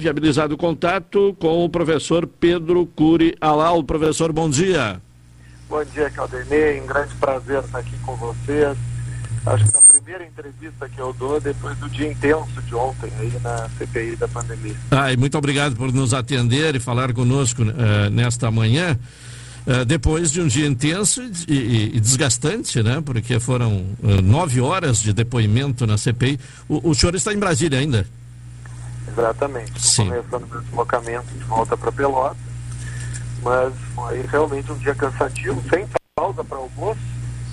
viabilizado 0.00 0.54
o 0.54 0.56
contato 0.56 1.36
com 1.40 1.64
o 1.64 1.68
professor 1.68 2.24
Pedro 2.24 2.86
Cury 2.86 3.34
Alal. 3.40 3.82
Professor, 3.82 4.32
bom 4.32 4.48
dia. 4.48 5.02
Bom 5.68 5.82
dia, 5.86 6.08
Caldenei. 6.10 6.80
Um 6.80 6.86
grande 6.86 7.12
prazer 7.16 7.64
estar 7.64 7.80
aqui 7.80 7.98
com 8.06 8.14
vocês. 8.14 8.78
Acho 9.44 9.64
que 9.64 9.74
na 9.74 9.82
primeira 9.82 10.24
entrevista 10.24 10.88
que 10.88 11.00
eu 11.00 11.12
dou, 11.14 11.40
depois 11.40 11.76
do 11.78 11.90
dia 11.90 12.12
intenso 12.12 12.62
de 12.62 12.76
ontem 12.76 13.10
aí 13.18 13.32
na 13.42 13.68
CPI 13.70 14.14
da 14.14 14.28
pandemia. 14.28 14.76
Ah, 14.92 15.12
e 15.12 15.16
muito 15.16 15.36
obrigado 15.36 15.74
por 15.74 15.92
nos 15.92 16.14
atender 16.14 16.76
e 16.76 16.78
falar 16.78 17.12
conosco 17.12 17.62
uh, 17.62 18.08
nesta 18.08 18.52
manhã. 18.52 18.96
Uh, 19.66 19.84
depois 19.84 20.30
de 20.30 20.40
um 20.40 20.46
dia 20.46 20.68
intenso 20.68 21.28
e, 21.48 21.52
e, 21.52 21.96
e 21.96 22.00
desgastante, 22.00 22.84
né? 22.84 23.02
Porque 23.04 23.40
foram 23.40 23.78
uh, 24.00 24.22
nove 24.22 24.60
horas 24.60 25.02
de 25.02 25.12
depoimento 25.12 25.88
na 25.88 25.98
CPI. 25.98 26.38
O, 26.68 26.90
o 26.90 26.94
senhor 26.94 27.16
está 27.16 27.34
em 27.34 27.38
Brasília 27.38 27.80
ainda? 27.80 28.06
Exatamente. 29.18 29.80
Sim. 29.80 30.08
Começando 30.08 30.48
meu 30.48 30.60
deslocamento 30.60 31.26
de 31.32 31.44
volta 31.44 31.76
para 31.76 31.92
Pelotas. 31.92 32.36
Mas 33.42 33.72
foi 33.94 34.22
realmente 34.22 34.70
um 34.72 34.76
dia 34.76 34.94
cansativo, 34.94 35.62
sem 35.68 35.86
pausa 36.14 36.42
para 36.42 36.58
almoço. 36.58 37.00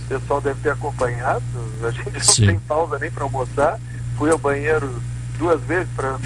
O 0.05 0.07
pessoal 0.07 0.41
deve 0.41 0.59
ter 0.61 0.71
acompanhado. 0.71 1.43
A 1.83 1.91
gente 1.91 2.25
Sim. 2.25 2.41
não 2.41 2.47
tem 2.53 2.59
pausa 2.59 2.99
nem 2.99 3.11
para 3.11 3.23
almoçar. 3.23 3.79
Fui 4.17 4.29
ao 4.29 4.37
banheiro 4.37 5.01
duas 5.37 5.61
vezes 5.61 5.89
para 5.95 6.17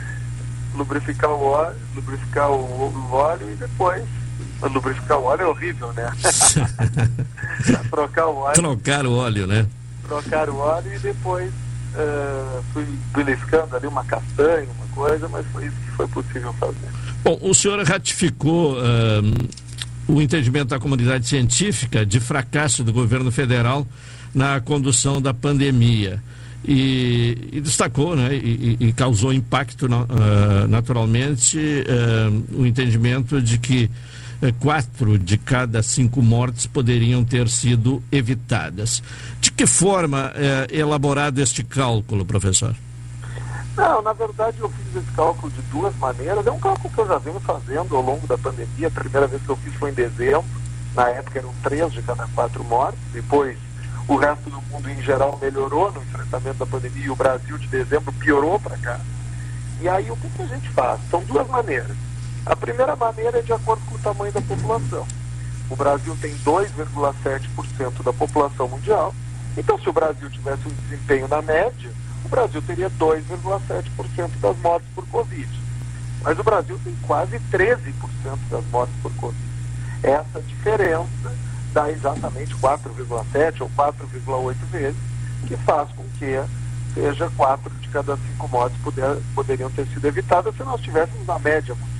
lubrificar 0.74 1.30
o 1.30 1.42
óleo, 1.42 1.76
lubrificar 1.94 2.50
o, 2.50 2.56
o 2.56 3.12
óleo 3.12 3.50
e 3.50 3.54
depois 3.54 4.04
lubrificar 4.66 5.18
o 5.18 5.24
óleo 5.24 5.42
é 5.42 5.46
horrível, 5.46 5.92
né? 5.92 6.10
trocar 7.90 8.26
o 8.26 8.36
óleo. 8.36 8.54
Trocar 8.54 9.06
o 9.06 9.16
óleo, 9.16 9.46
né? 9.46 9.66
Trocar 10.06 10.48
o 10.48 10.56
óleo 10.56 10.94
e 10.94 10.98
depois 10.98 11.52
uh, 11.98 12.62
fui 12.72 12.86
beliscando 13.14 13.76
ali 13.76 13.86
uma 13.86 14.04
castanha, 14.04 14.68
uma 14.76 14.86
coisa, 14.94 15.28
mas 15.28 15.46
foi 15.48 15.66
isso 15.66 15.76
que 15.76 15.90
foi 15.92 16.08
possível 16.08 16.52
fazer. 16.54 16.88
Bom, 17.24 17.38
o 17.42 17.54
senhor 17.54 17.82
ratificou 17.84 18.74
uh, 18.74 19.48
o 20.06 20.22
entendimento 20.22 20.68
da 20.68 20.78
comunidade 20.78 21.26
científica 21.26 22.06
de 22.06 22.20
fracasso 22.20 22.84
do 22.84 22.92
governo 22.92 23.30
federal 23.30 23.86
na 24.34 24.60
condução 24.60 25.20
da 25.20 25.34
pandemia. 25.34 26.22
E, 26.64 27.50
e 27.52 27.60
destacou 27.60 28.16
né, 28.16 28.34
e, 28.34 28.76
e, 28.80 28.92
causou 28.92 29.32
impacto 29.32 29.86
uh, 29.86 30.66
naturalmente 30.68 31.56
o 32.52 32.66
entendimento 32.66 33.40
de 33.40 33.58
que 33.58 33.88
quatro 34.60 35.18
de 35.18 35.36
cada 35.36 35.82
cinco 35.82 36.22
mortes 36.22 36.66
poderiam 36.66 37.24
ter 37.24 37.48
sido 37.48 38.02
evitadas. 38.10 39.02
De 39.40 39.50
que 39.50 39.66
forma 39.66 40.32
é 40.34 40.78
elaborado 40.78 41.40
este 41.40 41.64
cálculo, 41.64 42.24
professor? 42.24 42.74
Não, 43.76 44.02
na 44.02 44.12
verdade 44.12 44.58
eu 44.58 44.68
fiz 44.68 44.96
esse 44.96 45.12
cálculo 45.12 45.52
de 45.52 45.62
duas 45.62 45.94
maneiras. 45.96 46.46
É 46.46 46.50
um 46.50 46.58
cálculo 46.58 46.92
que 46.92 47.00
eu 47.00 47.06
já 47.06 47.18
venho 47.18 47.40
fazendo 47.40 47.96
ao 47.96 48.02
longo 48.02 48.26
da 48.26 48.36
pandemia. 48.36 48.88
A 48.88 48.90
primeira 48.90 49.26
vez 49.26 49.42
que 49.42 49.48
eu 49.48 49.56
fiz 49.56 49.74
foi 49.74 49.90
em 49.90 49.94
dezembro. 49.94 50.44
Na 50.94 51.08
época 51.10 51.38
eram 51.38 51.54
três 51.62 51.92
de 51.92 52.02
cada 52.02 52.26
quatro 52.28 52.64
mortes. 52.64 52.98
Depois 53.12 53.56
o 54.08 54.16
resto 54.16 54.50
do 54.50 54.60
mundo 54.62 54.88
em 54.90 55.02
geral 55.02 55.38
melhorou 55.40 55.92
no 55.92 56.02
enfrentamento 56.02 56.58
da 56.58 56.66
pandemia 56.66 57.04
e 57.06 57.10
o 57.10 57.16
Brasil 57.16 57.58
de 57.58 57.68
dezembro 57.68 58.12
piorou 58.14 58.58
para 58.58 58.76
cá. 58.78 59.00
E 59.80 59.88
aí 59.88 60.10
o 60.10 60.16
que, 60.16 60.28
que 60.30 60.42
a 60.42 60.46
gente 60.46 60.68
faz? 60.70 61.00
São 61.10 61.22
duas 61.24 61.46
maneiras. 61.46 61.96
A 62.48 62.56
primeira 62.56 62.96
maneira 62.96 63.40
é 63.40 63.42
de 63.42 63.52
acordo 63.52 63.84
com 63.84 63.94
o 63.94 63.98
tamanho 63.98 64.32
da 64.32 64.40
população. 64.40 65.06
O 65.68 65.76
Brasil 65.76 66.16
tem 66.18 66.34
2,7% 66.38 68.02
da 68.02 68.10
população 68.10 68.66
mundial. 68.68 69.14
Então, 69.54 69.78
se 69.78 69.86
o 69.90 69.92
Brasil 69.92 70.30
tivesse 70.30 70.66
um 70.66 70.72
desempenho 70.72 71.28
na 71.28 71.42
média, 71.42 71.90
o 72.24 72.28
Brasil 72.28 72.62
teria 72.62 72.88
2,7% 72.88 74.30
das 74.40 74.56
mortes 74.60 74.88
por 74.94 75.06
Covid. 75.08 75.48
Mas 76.22 76.38
o 76.38 76.42
Brasil 76.42 76.80
tem 76.82 76.96
quase 77.06 77.38
13% 77.52 77.92
das 78.50 78.64
mortes 78.70 78.94
por 79.02 79.12
Covid. 79.16 79.48
Essa 80.02 80.40
diferença 80.40 81.36
dá 81.74 81.90
exatamente 81.90 82.54
4,7 82.54 83.60
ou 83.60 83.70
4,8 83.76 84.54
vezes, 84.70 85.00
que 85.46 85.56
faz 85.58 85.90
com 85.90 86.04
que 86.18 86.42
seja 86.94 87.30
4 87.36 87.74
de 87.74 87.88
cada 87.88 88.16
5 88.16 88.48
mortes 88.48 88.78
puder, 88.82 89.18
poderiam 89.34 89.70
ter 89.70 89.86
sido 89.88 90.06
evitadas 90.06 90.56
se 90.56 90.62
nós 90.62 90.80
tivéssemos 90.80 91.26
na 91.26 91.38
média 91.38 91.74
mundial. 91.74 91.97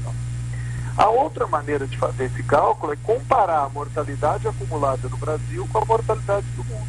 A 0.99 1.07
outra 1.07 1.47
maneira 1.47 1.87
de 1.87 1.97
fazer 1.97 2.25
esse 2.25 2.43
cálculo 2.43 2.93
é 2.93 2.97
comparar 2.97 3.63
a 3.63 3.69
mortalidade 3.69 4.49
acumulada 4.49 5.09
no 5.09 5.17
Brasil 5.17 5.65
com 5.73 5.79
a 5.79 5.85
mortalidade 5.85 6.47
do 6.57 6.65
mundo. 6.65 6.89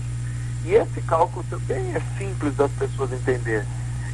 E 0.66 0.74
esse 0.74 1.00
cálculo 1.02 1.46
também 1.48 1.96
é 1.96 2.02
simples 2.18 2.56
das 2.56 2.72
pessoas 2.72 3.14
entenderem. 3.14 3.68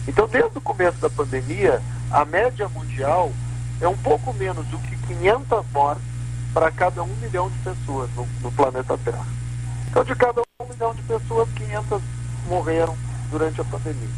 Então, 0.05 0.27
desde 0.27 0.57
o 0.57 0.61
começo 0.61 0.97
da 0.97 1.09
pandemia, 1.09 1.81
a 2.11 2.25
média 2.25 2.67
mundial 2.67 3.31
é 3.79 3.87
um 3.87 3.95
pouco 3.95 4.33
menos 4.33 4.67
do 4.67 4.77
que 4.79 4.97
500 5.07 5.65
mortes 5.71 6.03
para 6.53 6.69
cada 6.71 7.01
um 7.01 7.15
milhão 7.21 7.49
de 7.49 7.57
pessoas 7.59 8.09
no, 8.17 8.27
no 8.41 8.51
planeta 8.51 8.97
Terra. 8.97 9.25
Então, 9.89 10.03
de 10.03 10.13
cada 10.13 10.41
um 10.41 10.67
milhão 10.67 10.93
de 10.93 11.03
pessoas, 11.03 11.47
500 11.55 12.01
morreram 12.49 12.97
durante 13.31 13.61
a 13.61 13.63
pandemia. 13.63 14.09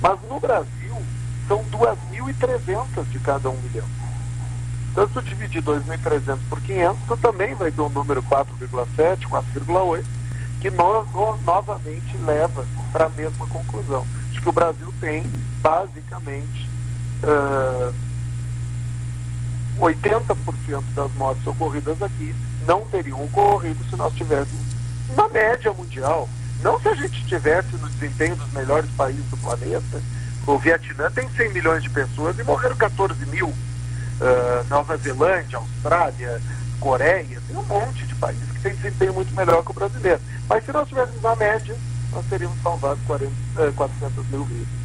Mas 0.00 0.18
no 0.28 0.40
Brasil, 0.40 0.96
são 1.46 1.64
2.300 1.66 3.04
de 3.10 3.18
cada 3.20 3.48
um 3.48 3.56
milhão. 3.58 3.99
Então, 4.90 5.06
se 5.06 5.14
tu 5.14 5.22
dividir 5.22 5.62
2.300 5.62 6.38
por 6.48 6.60
500, 6.60 6.98
tu 7.06 7.16
também 7.16 7.54
vai 7.54 7.70
ter 7.70 7.80
um 7.80 7.88
número 7.88 8.22
4,7, 8.24 9.20
4,8, 9.28 10.04
que 10.60 10.70
no, 10.70 11.04
no, 11.04 11.36
novamente 11.42 12.16
leva 12.18 12.66
para 12.92 13.06
a 13.06 13.10
mesma 13.10 13.46
conclusão. 13.46 14.04
De 14.32 14.40
que 14.40 14.48
o 14.48 14.52
Brasil 14.52 14.92
tem, 15.00 15.22
basicamente, 15.62 16.68
uh, 17.22 17.94
80% 19.78 20.82
das 20.94 21.12
mortes 21.14 21.46
ocorridas 21.46 22.02
aqui 22.02 22.34
não 22.66 22.84
teriam 22.86 23.24
ocorrido 23.24 23.82
se 23.88 23.96
nós 23.96 24.12
tivéssemos 24.14 24.66
uma 25.08 25.28
média 25.28 25.72
mundial. 25.72 26.28
Não 26.62 26.80
se 26.80 26.88
a 26.88 26.94
gente 26.94 27.20
estivesse 27.20 27.74
no 27.76 27.88
desempenho 27.88 28.36
dos 28.36 28.52
melhores 28.52 28.90
países 28.90 29.24
do 29.30 29.36
planeta. 29.36 30.02
O 30.46 30.58
Vietnã 30.58 31.10
tem 31.12 31.28
100 31.30 31.52
milhões 31.52 31.82
de 31.82 31.90
pessoas 31.90 32.38
e 32.38 32.42
morreram 32.42 32.76
14 32.76 33.24
mil 33.26 33.54
uh, 34.20 34.68
Nova 34.68 34.96
Zelândia, 34.96 35.58
Austrália, 35.58 36.40
Coreia, 36.78 37.40
tem 37.46 37.56
um 37.56 37.62
monte 37.64 38.06
de 38.06 38.14
países 38.14 38.50
que 38.52 38.60
tem 38.60 38.74
desempenho 38.74 39.14
muito 39.14 39.34
melhor 39.34 39.64
que 39.64 39.70
o 39.70 39.74
brasileiro. 39.74 40.20
Mas 40.48 40.64
se 40.64 40.72
nós 40.72 40.88
tivéssemos 40.88 41.24
a 41.24 41.36
média, 41.36 41.76
nós 42.12 42.24
teríamos 42.26 42.60
salvado 42.62 42.98
40, 43.06 43.32
uh, 43.32 43.72
400 43.72 44.26
mil 44.28 44.44
vidas. 44.44 44.80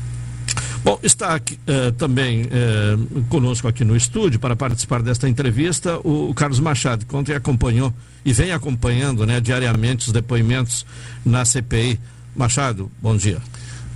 Bom, 0.84 1.00
está 1.01 1.34
aqui, 1.34 1.59
uh, 1.68 1.91
também 1.94 2.44
uh, 2.44 3.23
conosco 3.28 3.68
aqui 3.68 3.84
no 3.84 3.96
estúdio 3.96 4.40
para 4.40 4.56
participar 4.56 5.01
desta 5.01 5.28
entrevista 5.28 6.00
o, 6.03 6.29
o, 6.29 6.34
Carlos 6.35 6.59
Machado, 6.59 7.07
que 7.07 7.16
ontem 7.16 7.34
acompanhou 7.34 7.91
e 8.23 8.31
vem 8.31 8.52
acompanhando 8.52 9.25
né, 9.25 9.41
diariamente 9.41 10.06
os 10.06 10.13
depoimentos 10.13 10.85
na 11.25 11.44
CPI. 11.44 12.00
Machado, 12.35 12.91
bom 13.02 13.17
dia. 13.17 13.40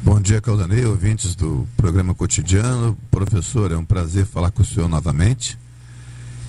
Bom 0.02 0.22
dia, 0.22 0.40
Caldanei, 0.40 0.86
ouvintes 0.86 1.36
do 1.36 1.68
programa 1.76 2.16
cotidiano. 2.16 2.98
Professor, 3.12 3.70
é 3.70 3.76
um 3.76 3.84
prazer 3.84 4.26
falar 4.26 4.50
com 4.50 4.62
o 4.62 4.66
senhor 4.66 4.88
novamente. 4.88 5.60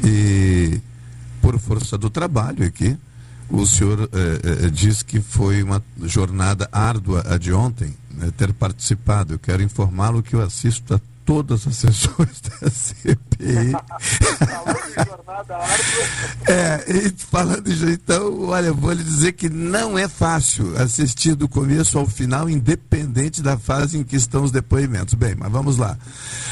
E 0.05 0.81
por 1.43 1.59
força 1.59 1.99
do 1.99 2.09
trabalho 2.09 2.65
aqui, 2.65 2.97
o 3.49 3.67
senhor 3.67 4.09
eh, 4.13 4.67
eh, 4.67 4.71
diz 4.71 5.03
que 5.03 5.21
foi 5.21 5.65
uma 5.65 5.83
jornada 6.05 6.69
árdua 6.71 7.25
a 7.27 7.37
de 7.37 7.53
ontem 7.53 7.93
né, 8.15 8.31
ter 8.37 8.53
participado. 8.53 9.35
Eu 9.35 9.39
quero 9.41 9.65
informá-lo 9.65 10.23
que 10.23 10.35
eu 10.35 10.41
assisto 10.41 10.95
a 10.95 11.01
todas 11.31 11.65
as 11.65 11.77
sessões 11.77 12.43
da 12.61 12.69
CPI. 12.69 13.71
é, 16.49 16.85
e 16.89 17.15
falando 17.17 17.73
de 17.73 17.93
então, 17.93 18.49
olha, 18.49 18.73
vou 18.73 18.91
lhe 18.91 19.05
dizer 19.05 19.35
que 19.35 19.49
não 19.49 19.97
é 19.97 20.09
fácil 20.09 20.77
assistir 20.77 21.37
do 21.37 21.49
começo 21.49 22.01
ao 22.01 22.07
final, 22.09 22.51
independente 22.51 23.41
da 23.43 23.57
fase 23.57 23.97
em 23.97 24.03
que 24.03 24.17
estão 24.17 24.43
os 24.43 24.51
depoimentos. 24.51 25.15
Bem, 25.15 25.37
mas 25.39 25.53
vamos 25.53 25.77
lá. 25.77 25.97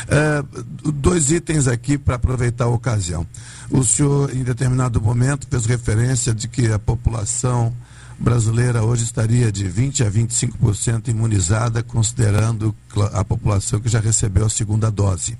Uh, 0.05 0.93
dois 0.93 1.33
itens 1.33 1.67
aqui 1.67 1.99
para 1.99 2.15
aproveitar 2.15 2.67
a 2.67 2.69
ocasião. 2.69 3.27
O 3.69 3.83
senhor, 3.83 4.33
em 4.33 4.45
determinado 4.45 5.01
momento, 5.01 5.49
fez 5.51 5.67
referência 5.67 6.33
de 6.33 6.47
que 6.47 6.71
a 6.71 6.79
população 6.79 7.75
brasileira 8.19 8.83
hoje 8.83 9.05
estaria 9.05 9.53
de 9.53 9.69
20 9.69 10.03
a 10.05 10.11
25% 10.11 11.09
imunizada, 11.09 11.83
considerando 11.83 12.75
a 13.13 13.25
população 13.25 13.81
que 13.81 13.89
já 13.89 14.01
recebeu 14.01 14.47
a 14.47 14.51
segunda 14.51 14.91
dose. 14.91 15.39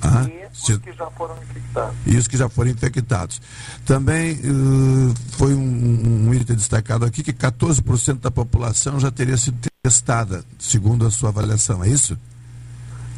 Ah, 0.00 0.26
e 0.28 0.46
os 0.52 0.78
que 0.78 0.92
já 0.92 1.10
foram 1.10 1.36
infectados. 1.42 1.96
E 2.06 2.16
os 2.16 2.28
que 2.28 2.36
já 2.36 2.48
foram 2.48 2.70
infectados. 2.70 3.40
Também 3.86 4.34
uh, 4.34 5.14
foi 5.32 5.54
um, 5.54 6.28
um, 6.28 6.34
item 6.34 6.56
destacado 6.56 7.04
aqui 7.04 7.22
que 7.22 7.32
14% 7.32 8.20
da 8.20 8.30
população 8.30 9.00
já 9.00 9.10
teria 9.10 9.36
sido 9.36 9.56
testada, 9.82 10.44
segundo 10.58 11.06
a 11.06 11.10
sua 11.10 11.30
avaliação, 11.30 11.82
é 11.82 11.88
isso? 11.88 12.18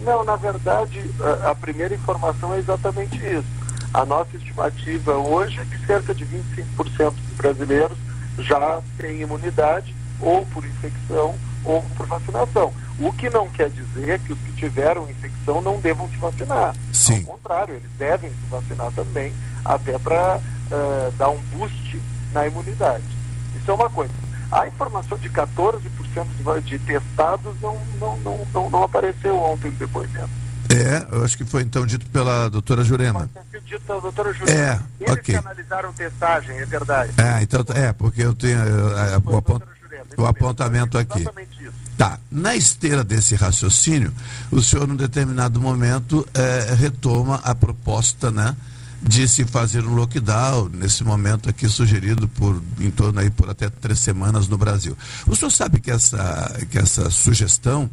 Não, 0.03 0.25
na 0.25 0.37
verdade, 0.37 1.11
a, 1.21 1.51
a 1.51 1.55
primeira 1.55 1.95
informação 1.95 2.55
é 2.55 2.59
exatamente 2.59 3.17
isso. 3.17 3.67
A 3.93 4.05
nossa 4.05 4.37
estimativa 4.37 5.15
hoje 5.17 5.59
é 5.59 5.65
que 5.65 5.87
cerca 5.87 6.15
de 6.15 6.25
25% 6.25 7.13
dos 7.13 7.37
brasileiros 7.37 8.06
já 8.39 8.81
tem 8.99 9.21
imunidade, 9.21 9.95
ou 10.21 10.45
por 10.47 10.65
infecção, 10.65 11.35
ou 11.65 11.83
por 11.97 12.07
vacinação. 12.07 12.73
O 12.99 13.13
que 13.13 13.29
não 13.29 13.49
quer 13.51 13.71
dizer 13.71 14.19
que 14.21 14.33
os 14.33 14.39
que 14.39 14.53
tiveram 14.53 15.09
infecção 15.11 15.61
não 15.61 15.79
devam 15.81 16.09
se 16.09 16.17
vacinar. 16.17 16.75
Sim. 16.93 17.25
Ao 17.27 17.35
contrário, 17.35 17.75
eles 17.75 17.91
devem 17.99 18.31
se 18.31 18.47
vacinar 18.51 18.91
também, 18.93 19.35
até 19.65 19.99
para 19.99 20.39
uh, 20.39 21.13
dar 21.13 21.31
um 21.31 21.39
boost 21.53 22.01
na 22.33 22.47
imunidade. 22.47 23.05
Isso 23.55 23.71
é 23.71 23.75
uma 23.75 23.91
coisa. 23.91 24.15
A 24.51 24.67
informação 24.67 25.19
de 25.19 25.29
14% 25.29 25.81
de, 26.63 26.63
de 26.63 26.79
testados 26.79 27.61
não, 27.61 27.79
não, 28.01 28.17
não, 28.19 28.47
não, 28.55 28.71
não 28.71 28.83
apareceu 28.85 29.37
ontem 29.37 29.71
no 29.71 29.77
depoimento. 29.77 30.46
É, 30.69 31.07
eu 31.15 31.25
acho 31.25 31.37
que 31.37 31.45
foi 31.45 31.63
então 31.63 31.87
dito 31.87 32.07
pela 32.07 32.49
doutora 32.49 32.83
Jurema. 32.83 33.29
Dito 33.65 33.81
pela 33.87 34.01
doutora 34.01 34.33
Jurema. 34.33 34.59
É, 34.59 34.81
Eles 35.01 35.13
ok. 35.13 35.23
que 35.23 35.37
analisaram 35.37 35.93
testagem, 35.93 36.57
é 36.57 36.67
verdade. 36.67 37.13
É, 37.19 37.43
então, 37.43 37.65
é, 37.75 37.93
porque 37.93 38.23
eu 38.23 38.35
tenho 38.35 38.59
é, 38.59 39.19
o, 39.25 39.37
apont, 39.37 39.65
o 40.17 40.27
apontamento 40.27 40.99
aqui. 40.99 41.25
Tá, 41.97 42.19
na 42.31 42.55
esteira 42.55 43.03
desse 43.03 43.35
raciocínio, 43.35 44.13
o 44.51 44.61
senhor, 44.61 44.87
num 44.87 44.97
determinado 44.97 45.59
momento, 45.61 46.29
é, 46.35 46.75
retoma 46.75 47.41
a 47.43 47.55
proposta, 47.55 48.31
né? 48.31 48.55
de 49.03 49.29
se 49.29 49.45
fazer 49.45 49.85
um 49.85 49.95
lockdown, 49.95 50.69
nesse 50.71 51.05
momento 51.05 51.49
aqui 51.49 51.69
sugerido 51.69 52.27
por 52.29 52.61
em 52.81 52.91
torno 52.91 53.21
aí 53.21 53.31
por 53.31 53.49
até 53.49 53.69
três 53.69 53.99
semanas 53.99 54.49
no 54.49 54.59
Brasil. 54.59 54.97
O 55.27 55.37
senhor 55.37 55.51
sabe 55.51 55.81
que 55.81 55.91
essa, 55.91 56.57
que 56.71 56.79
essa 56.79 57.11
sugestão, 57.11 57.89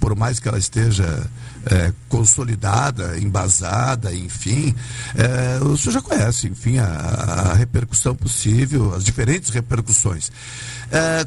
por 0.00 0.14
mais 0.14 0.38
que 0.38 0.48
ela 0.48 0.58
esteja 0.58 1.28
é, 1.66 1.92
consolidada, 2.08 3.18
embasada, 3.18 4.14
enfim, 4.14 4.74
é, 5.14 5.62
o 5.64 5.76
senhor 5.76 5.92
já 5.92 6.02
conhece, 6.02 6.48
enfim, 6.48 6.78
a, 6.78 6.86
a, 6.86 7.54
repercussão 7.54 8.14
possível, 8.14 8.94
as 8.94 9.04
diferentes 9.04 9.50
repercussões. 9.50 10.30
É, 10.90 11.26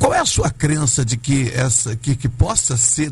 qual 0.00 0.14
é 0.14 0.18
a 0.18 0.24
sua 0.24 0.50
crença 0.50 1.04
de 1.04 1.18
que 1.18 1.50
essa 1.54 1.94
que, 1.94 2.16
que 2.16 2.28
possa 2.28 2.74
ser 2.78 3.10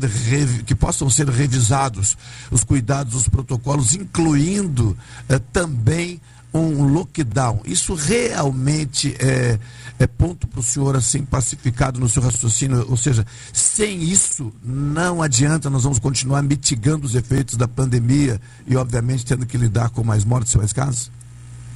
que 0.65 0.73
possam 0.73 1.07
ser 1.07 1.29
revisados 1.29 2.17
os 2.49 2.63
cuidados, 2.63 3.13
os 3.13 3.27
protocolos, 3.27 3.93
incluindo 3.93 4.97
eh, 5.29 5.39
também 5.53 6.19
um 6.53 6.87
lockdown? 6.91 7.61
Isso 7.65 7.93
realmente 7.93 9.15
é, 9.19 9.59
é 9.99 10.07
ponto 10.07 10.47
para 10.47 10.59
o 10.59 10.63
senhor 10.63 10.95
assim 10.95 11.23
pacificado 11.23 11.99
no 11.99 12.09
seu 12.09 12.21
raciocínio? 12.21 12.85
Ou 12.89 12.97
seja, 12.97 13.25
sem 13.53 14.01
isso 14.03 14.51
não 14.63 15.21
adianta, 15.21 15.69
nós 15.69 15.83
vamos 15.83 15.99
continuar 15.99 16.41
mitigando 16.41 17.05
os 17.05 17.15
efeitos 17.15 17.55
da 17.55 17.67
pandemia 17.67 18.39
e 18.65 18.75
obviamente 18.75 19.25
tendo 19.25 19.45
que 19.45 19.57
lidar 19.57 19.89
com 19.89 20.03
mais 20.03 20.25
mortes 20.25 20.53
e 20.53 20.57
mais 20.57 20.73
casos? 20.73 21.11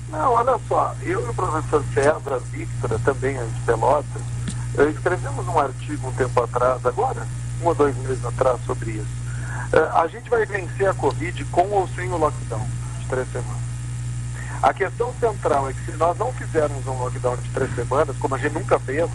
Não, 0.10 0.31
olha 0.34 0.60
só, 0.68 0.96
eu 1.02 1.26
e 1.26 1.30
o 1.30 1.34
professor 1.34 1.84
César 1.94 2.40
Victor, 2.52 3.00
também 3.00 3.38
as 3.38 3.50
Pelotas, 3.66 4.22
eu 4.76 4.90
escrevemos 4.90 5.48
um 5.48 5.60
artigo 5.60 6.08
um 6.08 6.12
tempo 6.14 6.44
atrás, 6.44 6.86
agora, 6.86 7.28
um 7.62 7.68
ou 7.68 7.76
dois 7.76 7.96
meses 7.98 8.24
atrás, 8.24 8.60
sobre 8.66 8.92
isso. 8.92 9.24
Uh, 9.74 9.98
a 9.98 10.08
gente 10.08 10.30
vai 10.30 10.46
vencer 10.46 10.88
a 10.88 10.94
Covid 10.94 11.44
com 11.46 11.68
ou 11.69 11.88
sem 11.96 12.12
o 12.12 12.18
lockdown 12.18 12.68
de 13.00 13.08
três 13.08 13.31
semanas. 13.31 13.73
A 14.63 14.74
questão 14.74 15.13
central 15.19 15.69
é 15.69 15.74
que 15.74 15.86
se 15.86 15.92
nós 15.98 16.18
não 16.18 16.33
fizermos 16.33 16.88
um 16.88 16.98
lockdown 16.98 17.36
de 17.38 17.50
três 17.50 17.75
semanas, 17.75 18.18
como 18.18 18.33
a 18.33 18.38
gente 18.38 18.54
nunca 18.54 18.80
fez, 18.80 19.10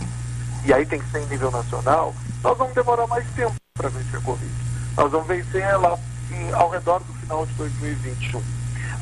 e 0.64 0.72
aí 0.72 0.84
tem 0.84 1.00
que 1.00 1.10
ser 1.10 1.22
em 1.22 1.26
nível 1.26 1.50
nacional, 1.50 2.14
nós 2.42 2.56
vamos 2.56 2.74
demorar 2.74 3.06
mais 3.06 3.26
tempo 3.34 3.54
para 3.74 3.88
vencer 3.88 4.20
a 4.20 4.22
Covid. 4.22 4.52
Nós 4.96 5.10
vamos 5.10 5.26
vencer 5.26 5.80
lá 5.80 5.98
em, 6.30 6.52
ao 6.52 6.68
redor 6.68 7.00
do 7.00 7.12
final 7.14 7.46
de 7.46 7.54
2021. 7.54 8.42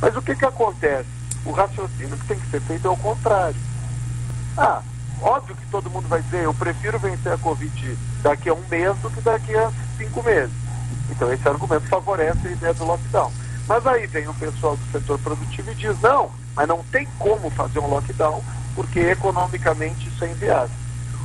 Mas 0.00 0.16
o 0.16 0.22
que, 0.22 0.36
que 0.36 0.44
acontece? 0.44 1.08
O 1.44 1.50
raciocínio 1.50 2.16
que 2.16 2.26
tem 2.26 2.38
que 2.38 2.50
ser 2.50 2.60
feito 2.60 2.86
é 2.86 2.90
o 2.90 2.96
contrário. 2.96 3.56
Ah, 4.56 4.82
Óbvio 5.20 5.56
que 5.56 5.66
todo 5.66 5.90
mundo 5.90 6.08
vai 6.08 6.20
dizer, 6.22 6.44
eu 6.44 6.52
prefiro 6.52 6.98
vencer 6.98 7.32
a 7.32 7.38
Covid 7.38 7.98
daqui 8.22 8.48
a 8.48 8.54
um 8.54 8.62
mês 8.70 8.96
do 8.98 9.10
que 9.10 9.20
daqui 9.20 9.56
a 9.56 9.72
cinco 9.96 10.22
meses. 10.22 10.54
Então 11.10 11.32
esse 11.32 11.48
argumento 11.48 11.88
favorece 11.88 12.46
a 12.46 12.50
ideia 12.50 12.74
do 12.74 12.84
lockdown. 12.84 13.32
Mas 13.68 13.86
aí 13.86 14.06
vem 14.06 14.28
o 14.28 14.34
pessoal 14.34 14.76
do 14.76 14.92
setor 14.92 15.18
produtivo 15.18 15.70
e 15.70 15.74
diz, 15.74 16.00
não, 16.00 16.30
mas 16.54 16.68
não 16.68 16.84
tem 16.84 17.06
como 17.18 17.50
fazer 17.50 17.80
um 17.80 17.88
lockdown, 17.88 18.42
porque 18.74 19.00
economicamente 19.00 20.08
isso 20.08 20.24
é 20.24 20.30
inviável. 20.30 20.76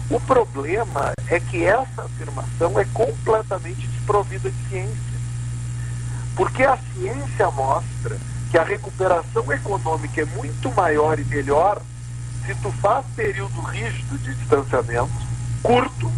O 0.09 0.19
problema 0.19 1.11
é 1.27 1.39
que 1.39 1.63
essa 1.63 2.03
afirmação 2.03 2.79
é 2.79 2.85
completamente 2.93 3.88
desprovida 3.88 4.49
de 4.49 4.69
ciência. 4.69 5.11
Porque 6.35 6.63
a 6.63 6.77
ciência 6.93 7.51
mostra 7.51 8.17
que 8.49 8.57
a 8.57 8.63
recuperação 8.63 9.51
econômica 9.53 10.21
é 10.21 10.25
muito 10.25 10.71
maior 10.73 11.19
e 11.19 11.23
melhor 11.23 11.81
se 12.45 12.55
tu 12.55 12.71
faz 12.73 13.05
período 13.15 13.61
rígido 13.61 14.17
de 14.17 14.33
distanciamento, 14.35 15.11
curto, 15.61 16.11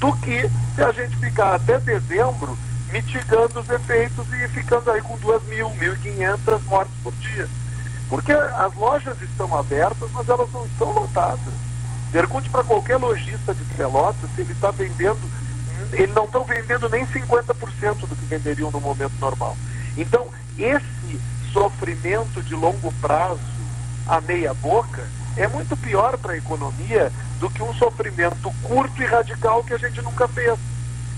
do 0.00 0.12
que 0.16 0.50
se 0.74 0.82
a 0.82 0.90
gente 0.90 1.16
ficar 1.18 1.54
até 1.54 1.78
dezembro 1.78 2.58
mitigando 2.92 3.60
os 3.60 3.68
efeitos 3.68 4.26
e 4.32 4.48
ficando 4.48 4.90
aí 4.90 5.00
com 5.02 5.16
2 5.18 5.44
mil, 5.44 5.70
1.500 5.70 6.62
mortes 6.64 6.94
por 7.02 7.12
dia. 7.14 7.48
Porque 8.08 8.32
as 8.32 8.74
lojas 8.74 9.20
estão 9.22 9.56
abertas, 9.56 10.10
mas 10.12 10.28
elas 10.28 10.50
não 10.52 10.66
estão 10.66 10.92
lotadas. 10.92 11.54
Pergunte 12.10 12.50
para 12.50 12.64
qualquer 12.64 12.96
lojista 12.96 13.54
de 13.54 13.64
Pelotas 13.76 14.28
se 14.34 14.40
ele 14.40 14.52
está 14.52 14.72
vendendo, 14.72 15.20
eles 15.92 16.14
não 16.14 16.24
estão 16.24 16.44
vendendo 16.44 16.88
nem 16.88 17.06
50% 17.06 18.00
do 18.00 18.16
que 18.16 18.24
venderiam 18.26 18.70
no 18.70 18.80
momento 18.80 19.14
normal. 19.20 19.56
Então, 19.96 20.26
esse 20.58 21.20
sofrimento 21.52 22.42
de 22.42 22.54
longo 22.54 22.92
prazo, 23.00 23.40
a 24.06 24.20
meia 24.20 24.52
boca, 24.54 25.06
é 25.36 25.46
muito 25.46 25.76
pior 25.76 26.18
para 26.18 26.32
a 26.32 26.36
economia 26.36 27.12
do 27.38 27.48
que 27.48 27.62
um 27.62 27.72
sofrimento 27.74 28.52
curto 28.64 29.00
e 29.00 29.06
radical 29.06 29.62
que 29.62 29.74
a 29.74 29.78
gente 29.78 30.02
nunca 30.02 30.26
fez. 30.26 30.58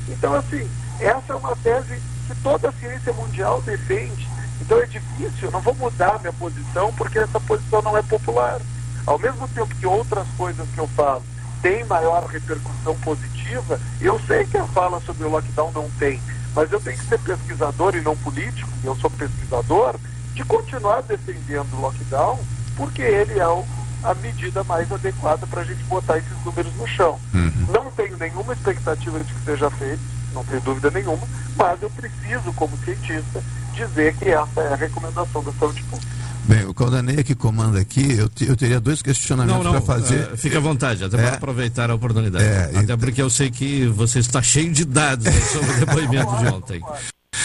Então, 0.09 0.35
assim, 0.35 0.69
essa 1.03 1.33
é 1.33 1.37
uma 1.37 1.57
tese 1.57 2.01
que 2.27 2.35
toda 2.43 2.69
a 2.69 2.73
ciência 2.73 3.13
mundial 3.13 3.61
defende. 3.63 4.29
Então 4.61 4.79
é 4.79 4.87
difícil, 4.87 5.51
não 5.51 5.61
vou 5.61 5.75
mudar 5.75 6.21
minha 6.21 6.33
posição 6.33 6.93
porque 6.95 7.19
essa 7.19 7.41
posição 7.41 7.83
não 7.83 7.97
é 7.97 8.03
popular. 8.03 8.61
Ao 9.05 9.19
mesmo 9.19 9.49
tempo 9.49 9.75
que 9.75 9.87
outras 9.87 10.27
coisas 10.37 10.67
que 10.73 10.79
eu 10.79 10.87
falo 10.89 11.23
têm 11.61 11.85
maior 11.85 12.25
repercussão 12.27 12.95
positiva, 13.01 13.81
eu 14.01 14.21
sei 14.27 14.45
que 14.45 14.57
a 14.57 14.67
fala 14.67 15.01
sobre 15.01 15.25
o 15.25 15.31
lockdown 15.31 15.73
não 15.73 15.91
tem, 15.99 16.21
mas 16.55 16.71
eu 16.71 16.81
tenho 16.81 16.99
que 16.99 17.07
ser 17.07 17.19
pesquisador 17.19 17.95
e 17.97 18.01
não 18.01 18.17
político, 18.17 18.69
e 18.83 18.87
eu 18.87 18.97
sou 18.97 19.11
pesquisador, 19.11 19.97
de 20.35 20.45
continuar 20.45 21.03
defendendo 21.03 21.73
o 21.75 21.81
lockdown, 21.81 22.39
porque 22.77 23.03
ele 23.03 23.39
é 23.39 23.47
o 23.47 23.65
a 24.03 24.15
medida 24.15 24.65
mais 24.65 24.91
adequada 24.91 25.47
para 25.47 25.63
a 25.63 25.65
gente 25.65 25.83
botar 25.85 26.19
esses 26.19 26.45
números 26.45 26.75
no 26.75 26.87
chão. 26.87 27.19
Uhum. 27.33 27.67
Não 27.73 27.91
tenho 27.93 28.17
nenhuma 28.17 28.53
expectativa 28.53 29.19
de 29.21 29.33
que 29.33 29.45
seja 29.45 29.71
feito, 29.71 30.01
não 30.33 30.45
tenho 30.45 30.61
dúvida 30.61 30.91
nenhuma, 30.91 31.27
mas 31.57 31.81
eu 31.83 31.91
preciso, 31.91 32.53
como 32.55 32.77
cientista, 32.85 33.43
dizer 33.75 34.15
que 34.17 34.29
essa 34.29 34.61
é 34.61 34.73
a 34.73 34.77
recomendação 34.77 35.43
da 35.43 35.53
saúde 35.53 35.83
pública. 35.85 36.13
Bem, 36.45 36.65
o 36.65 36.75
Caldanei 36.75 37.23
que 37.23 37.37
comanda 37.37 37.81
aqui, 37.81 38.17
eu, 38.19 38.29
eu 38.47 38.57
teria 38.57 38.81
dois 38.81 39.01
questionamentos 39.01 39.65
para 39.65 39.81
fazer. 39.81 40.33
Uh, 40.33 40.37
fique 40.37 40.57
à 40.57 40.61
vontade, 40.61 41.05
até 41.05 41.17
é, 41.17 41.23
para 41.23 41.37
aproveitar 41.37 41.89
a 41.91 41.95
oportunidade. 41.95 42.45
É, 42.45 42.65
até 42.65 42.79
então... 42.81 42.99
porque 42.99 43.23
eu 43.23 43.31
sei 43.31 43.51
que 43.51 43.87
você 43.87 44.19
está 44.19 44.43
cheio 44.43 44.73
de 44.73 44.85
dados 44.85 45.33
sobre 45.53 45.71
o 45.71 45.75
depoimento 45.87 46.37
de 46.39 46.47
ontem. 46.47 46.83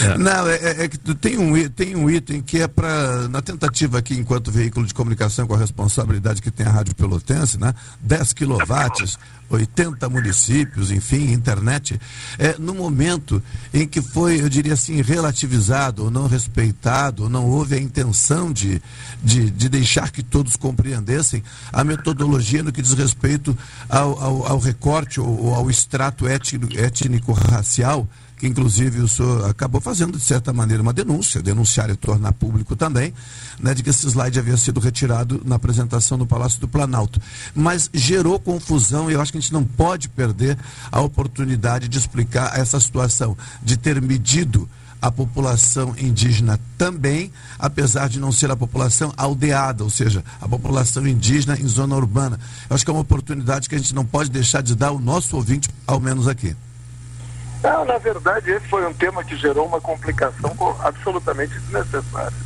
É. 0.01 0.18
Não, 0.18 0.48
é, 0.48 0.56
é, 0.56 0.84
é, 0.84 0.88
que 0.88 0.98
tem 0.98 1.38
um, 1.38 1.70
tem 1.70 1.96
um 1.96 2.10
item 2.10 2.42
que 2.42 2.60
é 2.62 2.68
para, 2.68 3.27
na 3.27 3.42
tentativa 3.42 3.98
aqui, 4.00 4.13
enquanto 4.16 4.51
veículo 4.51 4.86
de 4.86 4.94
comunicação 4.94 5.48
com 5.48 5.54
a 5.54 5.58
responsabilidade 5.58 6.42
que 6.42 6.51
tem 6.51 6.66
a 6.66 6.72
Rádio 6.72 6.96
Pelotense, 6.96 7.58
né? 7.60 7.74
10 8.01 8.34
quilowatts, 8.34 9.18
80 9.50 10.10
municípios, 10.10 10.92
enfim, 10.92 11.32
internet, 11.32 12.00
é, 12.38 12.56
no 12.60 12.74
momento 12.74 13.42
em 13.74 13.88
que 13.88 14.01
foi, 14.01 14.42
eu 14.42 14.50
diria 14.50 14.74
assim, 14.74 15.01
relativizado 15.01 16.04
ou 16.04 16.12
não 16.12 16.27
respeitado, 16.27 17.24
ou 17.24 17.30
não 17.30 17.46
houve 17.46 17.75
a 17.75 17.80
intenção 17.80 18.51
de, 18.51 18.82
de, 19.24 19.50
de 19.50 19.70
deixar 19.70 20.12
que 20.12 20.22
todos 20.22 20.56
compreendessem 20.56 21.42
a 21.72 21.84
metodologia 21.84 22.62
no 22.62 22.72
que 22.72 22.82
diz 22.82 22.94
respeito 22.94 23.58
ao, 23.89 24.20
ao, 24.20 24.48
ao 24.48 24.60
recorte 24.60 25.20
ou, 25.20 25.46
ou 25.46 25.56
ao 25.56 25.70
extrato 25.70 26.25
étnico-racial 26.27 28.08
que 28.38 28.48
inclusive 28.48 29.00
o 29.01 29.08
senhor 29.08 29.50
acabou 29.50 29.82
fazendo, 29.82 30.17
de 30.17 30.24
certa 30.24 30.53
maneira, 30.53 30.82
uma 30.82 30.94
denúncia, 30.94 31.41
denunciar 31.41 31.89
e 31.89 31.96
tornar 31.96 32.32
público 32.34 32.75
também, 32.75 33.13
né, 33.60 33.74
de 33.74 33.82
que 33.82 33.89
esse 33.89 34.08
slide 34.08 34.38
havia 34.38 34.56
sido 34.58 34.79
retirado 34.79 35.41
na 35.44 35.56
apresentação 35.56 36.17
no 36.17 36.27
Palácio 36.27 36.60
do 36.62 36.67
Planalto. 36.67 37.20
Mas 37.56 37.89
gerou 37.94 38.39
confusão 38.39 39.10
e 39.10 39.13
eu 39.13 39.22
acho 39.22 39.32
que 39.32 39.38
a 39.39 39.41
gente 39.41 39.53
não 39.53 39.63
pode 39.63 40.08
perder 40.10 40.58
a 40.91 41.01
oportunidade 41.01 41.88
de 41.88 41.98
explicar 41.98 42.58
essa 42.58 42.79
situação, 42.79 43.36
de 43.63 43.75
ter 43.75 44.00
medido 44.01 44.70
a 45.01 45.12
população 45.12 45.96
indígena 45.98 46.60
também, 46.77 47.32
apesar 47.60 48.10
de 48.10 48.20
não 48.20 48.32
ser 48.32 48.50
a 48.50 48.56
população 48.56 49.13
aldeada, 49.15 49.84
ou 49.84 49.89
seja, 49.89 50.24
a 50.41 50.48
população 50.48 51.08
indígena 51.08 51.58
em 51.60 51.67
zona 51.67 51.96
urbana. 51.96 52.39
Eu 52.70 52.75
acho 52.75 52.84
que 52.84 52.89
é 52.89 52.94
uma 52.94 53.01
oportunidade 53.01 53.70
que 53.70 53.75
a 53.75 53.77
gente 53.77 53.94
não 53.94 54.06
pode 54.06 54.29
deixar 54.29 54.62
de 54.62 54.75
dar 54.75 54.88
ao 54.88 55.00
nosso 55.00 55.36
ouvinte, 55.36 55.70
ao 55.86 56.00
menos 56.00 56.27
aqui. 56.27 56.56
Não, 57.72 57.86
na 57.86 57.98
verdade, 57.98 58.52
esse 58.52 58.68
foi 58.68 58.86
um 58.88 58.94
tema 58.94 59.24
que 59.24 59.36
gerou 59.36 59.68
uma 59.68 59.82
complicação 59.82 60.56
absolutamente 60.80 61.60
desnecessária. 61.60 62.38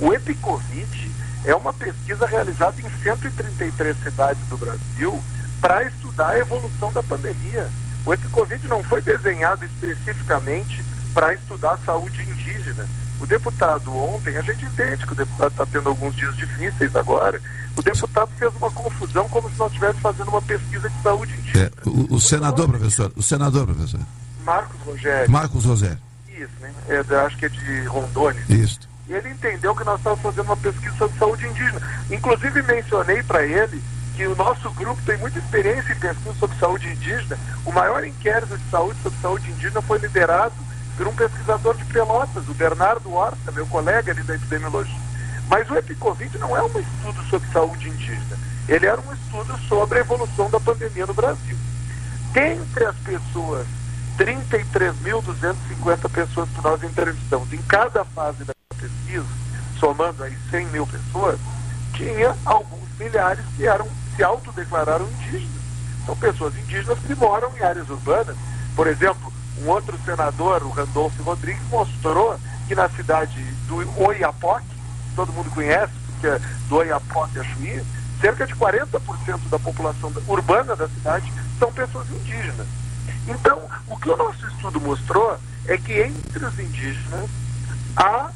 O 0.00 0.12
EpiCovid 0.12 1.10
é 1.44 1.54
uma 1.54 1.72
pesquisa 1.72 2.26
realizada 2.26 2.80
em 2.80 2.88
133 3.02 3.96
cidades 4.02 4.42
do 4.48 4.56
Brasil 4.56 5.22
para 5.60 5.84
estudar 5.84 6.30
a 6.30 6.38
evolução 6.38 6.90
da 6.92 7.02
pandemia. 7.02 7.68
O 8.06 8.14
EpiCovid 8.14 8.66
não 8.66 8.82
foi 8.82 9.02
desenhado 9.02 9.64
especificamente 9.64 10.82
para 11.12 11.34
estudar 11.34 11.78
saúde 11.84 12.22
indígena. 12.22 12.88
O 13.20 13.26
deputado 13.26 13.94
ontem, 13.94 14.36
a 14.36 14.42
gente 14.42 14.64
entende 14.64 15.06
que 15.06 15.12
o 15.12 15.16
deputado 15.16 15.52
está 15.52 15.66
tendo 15.66 15.90
alguns 15.90 16.16
dias 16.16 16.34
difíceis 16.36 16.96
agora, 16.96 17.40
o 17.76 17.82
deputado 17.82 18.30
fez 18.38 18.52
uma 18.56 18.70
confusão 18.70 19.28
como 19.28 19.50
se 19.50 19.58
nós 19.58 19.68
estivéssemos 19.68 20.02
fazendo 20.02 20.28
uma 20.28 20.42
pesquisa 20.42 20.88
de 20.88 21.02
saúde 21.02 21.32
indígena. 21.34 21.66
É, 21.66 21.88
o, 21.88 22.16
o, 22.16 22.20
senador, 22.20 22.68
professor, 22.68 23.12
o 23.14 23.22
senador, 23.22 23.66
professor. 23.66 24.00
Marcos 24.44 24.80
Rogério. 24.84 25.30
Marcos 25.30 25.64
Rogério. 25.64 25.98
Isso, 26.28 26.52
né? 26.60 26.72
É, 26.88 27.16
acho 27.16 27.36
que 27.36 27.46
é 27.46 27.48
de 27.48 27.84
Rondônia. 27.84 28.42
Isso. 28.48 28.80
E 29.08 29.12
ele 29.12 29.30
entendeu 29.30 29.74
que 29.74 29.84
nós 29.84 29.98
estávamos 29.98 30.22
fazendo 30.22 30.46
uma 30.46 30.56
pesquisa 30.56 30.96
sobre 30.96 31.18
saúde 31.18 31.46
indígena. 31.46 31.80
Inclusive 32.10 32.62
mencionei 32.62 33.22
para 33.22 33.44
ele 33.44 33.82
que 34.16 34.26
o 34.26 34.36
nosso 34.36 34.70
grupo 34.72 35.00
tem 35.04 35.16
muita 35.18 35.38
experiência 35.38 35.92
em 35.92 35.98
pesquisa 35.98 36.34
sobre 36.38 36.58
saúde 36.58 36.88
indígena. 36.88 37.38
O 37.64 37.72
maior 37.72 38.04
inquérito 38.04 38.56
de 38.56 38.70
saúde 38.70 38.98
sobre 39.02 39.18
saúde 39.20 39.50
indígena 39.50 39.82
foi 39.82 39.98
liderado 39.98 40.54
por 40.96 41.08
um 41.08 41.14
pesquisador 41.14 41.76
de 41.76 41.84
Pelotas, 41.86 42.48
o 42.48 42.54
Bernardo 42.54 43.12
Horta, 43.12 43.52
meu 43.52 43.66
colega 43.66 44.12
ali 44.12 44.22
da 44.22 44.34
epidemiologia. 44.34 45.00
Mas 45.48 45.68
o 45.68 45.76
EpiCovid 45.76 46.38
não 46.38 46.56
é 46.56 46.62
um 46.62 46.78
estudo 46.78 47.22
sobre 47.28 47.48
saúde 47.50 47.88
indígena. 47.88 48.38
Ele 48.68 48.86
era 48.86 49.00
um 49.00 49.12
estudo 49.12 49.58
sobre 49.68 49.98
a 49.98 50.00
evolução 50.02 50.48
da 50.48 50.60
pandemia 50.60 51.06
no 51.06 51.14
Brasil. 51.14 51.56
Dentre 52.32 52.84
as 52.84 52.96
pessoas, 52.96 53.66
33.250 54.18 56.10
pessoas 56.10 56.48
que 56.50 56.62
nós 56.62 56.82
entrevistamos 56.82 57.52
em 57.52 57.62
cada 57.62 58.04
fase 58.04 58.44
da 58.44 58.52
pesquisa, 58.76 59.26
somando 59.78 60.22
aí 60.24 60.36
100 60.50 60.66
mil 60.66 60.86
pessoas, 60.86 61.38
tinha 61.94 62.36
alguns 62.44 62.88
milhares 62.98 63.44
que 63.56 63.66
eram 63.66 63.88
se 64.14 64.22
autodeclararam 64.22 65.06
indígenas. 65.06 65.62
São 66.04 66.16
pessoas 66.16 66.56
indígenas 66.56 66.98
que 66.98 67.14
moram 67.14 67.50
em 67.56 67.62
áreas 67.62 67.88
urbanas. 67.88 68.36
Por 68.74 68.86
exemplo, 68.86 69.32
um 69.62 69.68
outro 69.68 69.98
senador, 70.04 70.62
o 70.62 70.70
Randolfo 70.70 71.22
Rodrigues, 71.22 71.62
mostrou 71.68 72.38
que 72.66 72.74
na 72.74 72.88
cidade 72.90 73.42
do 73.66 73.76
Oiapoque, 74.02 74.66
todo 75.14 75.32
mundo 75.32 75.50
conhece, 75.50 75.92
porque 76.06 76.26
é 76.26 76.40
do 76.68 76.76
Oiapoque 76.76 77.38
a 77.38 77.44
Chuí, 77.44 77.82
cerca 78.20 78.46
de 78.46 78.54
40% 78.54 79.48
da 79.50 79.58
população 79.58 80.12
urbana 80.28 80.76
da 80.76 80.88
cidade 80.88 81.32
são 81.58 81.72
pessoas 81.72 82.08
indígenas. 82.10 82.66
Então, 83.28 83.62
o 83.88 83.96
que 83.96 84.10
o 84.10 84.16
nosso 84.16 84.46
estudo 84.46 84.80
mostrou 84.80 85.38
é 85.66 85.76
que 85.76 85.92
entre 85.92 86.44
os 86.44 86.58
indígenas, 86.58 87.30
a 87.96 88.30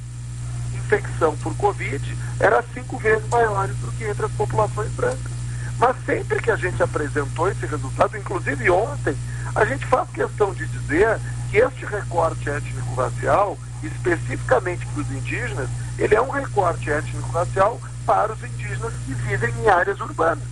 infecção 0.75 1.37
por 1.39 1.55
Covid 1.57 2.17
era 2.39 2.65
cinco 2.73 2.99
vezes 2.99 3.29
maior 3.29 3.67
do 3.67 3.93
que 3.93 4.05
entre 4.05 4.27
as 4.27 4.33
populações 4.33 4.91
brancas. 4.93 5.33
Mas 5.79 5.97
sempre 6.07 6.41
que 6.41 6.51
a 6.51 6.57
gente 6.57 6.83
apresentou 6.83 7.49
esse 7.51 7.67
resultado, 7.67 8.17
inclusive 8.17 8.71
ontem, 8.71 9.17
a 9.55 9.65
gente 9.65 9.85
faz 9.87 10.09
questão 10.11 10.53
de 10.55 10.67
dizer 10.67 11.19
que 11.51 11.59
este 11.59 11.85
recorte 11.85 12.49
étnico-racial, 12.49 13.59
especificamente 13.83 14.87
para 14.87 15.03
os 15.03 15.11
indígenas, 15.11 15.69
ele 15.99 16.15
é 16.15 16.21
um 16.21 16.31
recorte 16.31 16.91
étnico-racial 16.91 17.81
para 18.07 18.33
os 18.33 18.43
indígenas 18.43 18.93
que 19.05 19.15
vivem 19.15 19.53
em 19.63 19.69
áreas 19.69 20.01
urbanas 20.01 20.45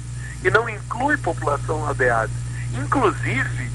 e 0.42 0.50
não 0.50 0.68
inclui 0.68 1.16
população 1.16 1.86
aldeada. 1.86 2.30
Inclusive, 2.74 3.70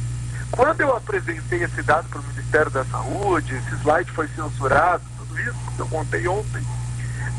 quando 0.51 0.81
eu 0.81 0.95
apresentei 0.95 1.63
esse 1.63 1.81
dado 1.83 2.07
para 2.09 2.19
o 2.19 2.23
Ministério 2.23 2.71
da 2.71 2.83
Saúde, 2.85 3.55
esse 3.55 3.75
slide 3.81 4.11
foi 4.11 4.27
censurado, 4.29 5.03
tudo 5.17 5.39
isso 5.39 5.57
que 5.75 5.79
eu 5.79 5.87
contei 5.87 6.27
ontem, 6.27 6.63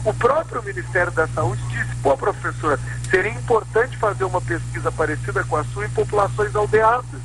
o 0.05 0.15
próprio 0.15 0.63
Ministério 0.63 1.13
da 1.13 1.27
Saúde 1.29 1.63
disse, 1.69 1.95
pô, 2.03 2.17
professor, 2.17 2.79
seria 3.11 3.33
importante 3.33 3.97
fazer 3.99 4.25
uma 4.25 4.41
pesquisa 4.41 4.91
parecida 4.91 5.45
com 5.45 5.57
a 5.57 5.65
sua 5.65 5.85
em 5.85 5.91
populações 5.91 6.55
aldeadas. 6.55 7.21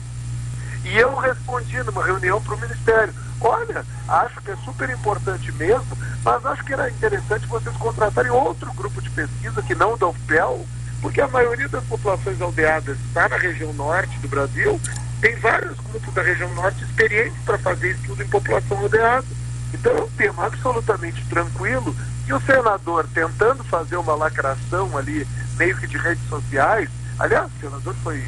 E 0.84 0.98
eu 0.98 1.16
respondi 1.16 1.82
numa 1.84 2.04
reunião 2.04 2.42
para 2.42 2.56
o 2.56 2.60
Ministério, 2.60 3.14
olha, 3.40 3.86
acho 4.08 4.42
que 4.42 4.52
é 4.52 4.56
super 4.58 4.90
importante 4.90 5.52
mesmo, 5.54 5.98
mas 6.24 6.46
acho 6.46 6.64
que 6.66 6.74
era 6.74 6.90
interessante 6.90 7.48
vocês 7.48 7.76
contratarem 7.78 8.32
outro 8.32 8.72
grupo 8.74 9.02
de 9.02 9.10
pesquisa 9.10 9.62
que 9.62 9.74
não 9.74 9.98
da 9.98 10.08
UFPEL, 10.08 10.66
porque 11.02 11.22
a 11.22 11.28
maioria 11.28 11.70
das 11.70 11.84
populações 11.86 12.42
aldeadas 12.42 12.98
está 13.08 13.30
na 13.30 13.38
região 13.38 13.72
norte 13.74 14.18
do 14.20 14.28
Brasil, 14.28 14.80
tem 15.22 15.36
vários 15.38 15.78
grupos 15.80 16.14
da 16.14 16.22
região 16.22 16.54
norte 16.54 16.84
experientes 16.84 17.38
para 17.46 17.58
fazer 17.58 17.92
estudo 17.92 18.24
em 18.24 18.28
população 18.28 18.78
aldeada. 18.78 19.26
Então 19.74 19.92
é 19.92 20.02
um 20.02 20.10
tema 20.12 20.46
absolutamente 20.46 21.24
tranquilo 21.26 21.96
e 22.28 22.34
o 22.34 22.42
senador 22.42 23.08
tentando 23.14 23.64
fazer 23.66 23.98
uma 23.98 24.16
lacração 24.16 24.98
ali, 24.98 25.28
meio 25.58 25.78
que 25.78 25.88
de 25.88 25.98
redes 25.98 26.28
sociais, 26.28 26.90
aliás, 27.20 27.48
o 27.48 27.60
senador 27.60 27.96
foi. 28.04 28.24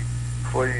foi 0.51 0.72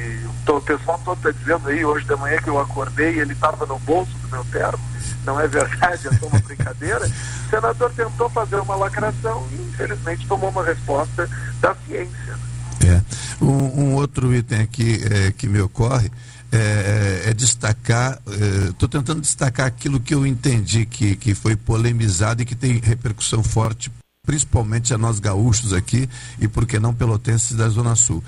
o 0.48 0.60
pessoal 0.62 1.00
todo 1.04 1.18
está 1.18 1.30
dizendo 1.30 1.68
aí 1.68 1.84
hoje 1.84 2.06
de 2.06 2.16
manhã 2.16 2.38
que 2.38 2.48
eu 2.48 2.58
acordei 2.58 3.16
e 3.16 3.20
ele 3.20 3.32
estava 3.32 3.66
no 3.66 3.78
bolso 3.80 4.16
do 4.18 4.28
meu 4.28 4.44
terno. 4.46 4.80
Não 5.24 5.38
é 5.38 5.46
verdade, 5.46 6.08
é 6.08 6.12
só 6.12 6.26
uma 6.26 6.40
brincadeira. 6.40 7.06
O 7.06 7.50
senador 7.50 7.92
tentou 7.92 8.30
fazer 8.30 8.56
uma 8.56 8.76
lacração 8.76 9.46
e 9.52 9.56
infelizmente 9.56 10.26
tomou 10.26 10.48
uma 10.48 10.64
resposta 10.64 11.28
da 11.60 11.74
ciência. 11.86 12.47
É. 12.88 13.02
Um, 13.40 13.82
um 13.82 13.94
outro 13.94 14.34
item 14.34 14.60
aqui 14.60 15.00
é, 15.10 15.32
que 15.32 15.46
me 15.46 15.60
ocorre 15.60 16.10
é, 16.50 16.56
é, 17.26 17.30
é 17.30 17.34
destacar, 17.34 18.18
estou 18.70 18.88
é, 18.88 18.90
tentando 18.90 19.20
destacar 19.20 19.66
aquilo 19.66 20.00
que 20.00 20.14
eu 20.14 20.26
entendi 20.26 20.86
que, 20.86 21.14
que 21.14 21.34
foi 21.34 21.54
polemizado 21.54 22.40
e 22.40 22.44
que 22.46 22.54
tem 22.54 22.80
repercussão 22.80 23.42
forte 23.42 23.90
principalmente 24.28 24.92
a 24.92 24.98
nós 24.98 25.20
gaúchos 25.20 25.72
aqui 25.72 26.06
e 26.38 26.46
por 26.46 26.66
que 26.66 26.78
não 26.78 26.92
pelotenses 26.92 27.56
da 27.56 27.66
Zona 27.70 27.96
Sul. 27.96 28.22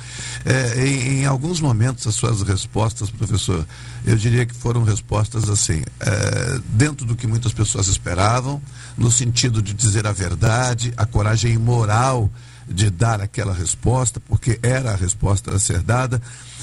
É, 0.47 0.87
em, 0.87 1.21
em, 1.21 1.27
alguns 1.27 1.61
momentos 1.61 2.07
as 2.07 2.15
suas 2.15 2.41
respostas, 2.41 3.11
professor, 3.11 3.67
eu 4.07 4.17
diria 4.17 4.47
que 4.47 4.55
foram 4.55 4.83
respostas 4.83 5.51
assim, 5.51 5.83
é, 6.01 6.59
dentro 6.71 7.05
do 7.05 7.15
que 7.15 7.27
muitas 7.27 7.53
pessoas 7.53 7.87
esperavam, 7.87 8.63
no 8.97 9.11
sentido 9.11 9.61
de 9.61 9.75
dizer 9.75 10.07
a 10.07 10.13
verdade, 10.13 10.91
a 10.97 11.05
coragem 11.05 11.59
moral 11.59 12.31
de 12.69 12.91
dar 12.91 13.21
aquela 13.21 13.53
resposta, 13.53 14.21
porque 14.21 14.59
era 14.63 14.93
a 14.93 14.97
resposta 14.97 15.55
a 15.55 15.59
ser 15.59 15.83
dada, 15.83 16.21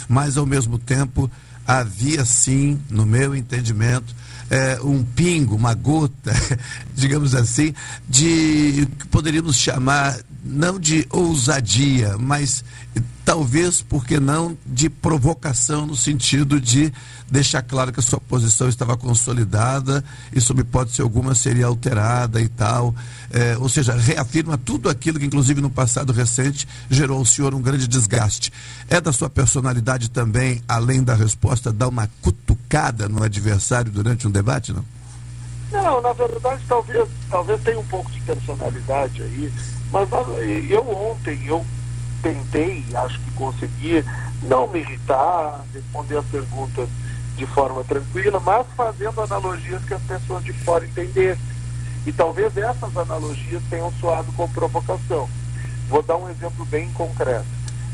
mas 0.07 0.37
ao 0.37 0.45
mesmo 0.45 0.77
tempo 0.77 1.29
havia 1.65 2.23
sim, 2.23 2.79
no 2.89 3.05
meu 3.05 3.35
entendimento, 3.35 4.15
é, 4.49 4.79
um 4.81 5.03
pingo, 5.03 5.55
uma 5.55 5.73
gota, 5.73 6.33
digamos 6.95 7.35
assim, 7.35 7.73
de 8.07 8.87
que 8.97 9.07
poderíamos 9.09 9.57
chamar 9.57 10.17
não 10.43 10.79
de 10.79 11.05
ousadia, 11.09 12.17
mas 12.17 12.63
talvez, 13.27 13.81
porque 13.81 14.21
não, 14.21 14.57
de 14.65 14.89
provocação, 14.89 15.85
no 15.85 15.97
sentido 15.97 16.61
de 16.61 16.93
deixar 17.29 17.61
claro 17.61 17.91
que 17.91 17.99
a 17.99 18.01
sua 18.01 18.21
posição 18.21 18.69
estava 18.69 18.95
consolidada 18.95 20.01
e, 20.31 20.39
sob 20.39 20.61
hipótese 20.61 21.01
alguma, 21.01 21.35
seria 21.35 21.65
alterada 21.65 22.39
e 22.39 22.47
tal. 22.47 22.95
É, 23.29 23.57
ou 23.57 23.67
seja, 23.67 23.93
reafirma 23.93 24.57
tudo 24.57 24.89
aquilo 24.89 25.19
que, 25.19 25.25
inclusive 25.25 25.59
no 25.59 25.69
passado 25.69 26.13
recente, 26.13 26.65
gerou 26.89 27.17
ao 27.17 27.25
senhor 27.25 27.53
um 27.53 27.61
grande 27.61 27.85
desgaste. 27.85 28.49
É 28.87 29.01
da 29.01 29.11
sua 29.11 29.29
personalidade 29.29 30.09
também, 30.09 30.63
além 30.65 31.03
da 31.03 31.13
resposta, 31.13 31.73
dar 31.73 31.89
uma 31.89 32.09
cutucada 32.21 33.09
no 33.09 33.21
adversário 33.21 33.91
durante 33.91 34.25
um 34.25 34.31
debate, 34.31 34.71
não? 34.71 34.85
Não, 35.69 36.01
na 36.01 36.13
verdade, 36.13 36.63
talvez, 36.65 37.09
talvez 37.29 37.61
tenha 37.61 37.77
um 37.77 37.87
pouco 37.87 38.09
de 38.09 38.21
personalidade 38.21 39.21
aí, 39.21 39.51
mas 39.91 40.07
eu 40.69 40.89
ontem, 40.89 41.45
eu 41.45 41.65
tentei, 42.27 42.83
acho 42.93 43.19
que 43.21 43.31
consegui, 43.31 44.03
não 44.43 44.67
me 44.67 44.79
irritar, 44.79 45.63
responder 45.73 46.17
as 46.17 46.25
perguntas 46.25 46.89
de 47.37 47.45
forma 47.45 47.83
tranquila, 47.83 48.39
mas 48.39 48.65
fazendo 48.75 49.21
analogias 49.21 49.83
que 49.85 49.93
as 49.93 50.01
pessoas 50.01 50.43
de 50.43 50.51
fora 50.51 50.85
entendessem. 50.85 51.57
E 52.05 52.11
talvez 52.11 52.55
essas 52.57 52.97
analogias 52.97 53.61
tenham 53.69 53.91
soado 53.99 54.31
com 54.33 54.49
provocação. 54.49 55.29
Vou 55.87 56.01
dar 56.01 56.17
um 56.17 56.29
exemplo 56.29 56.65
bem 56.65 56.91
concreto. 56.93 57.45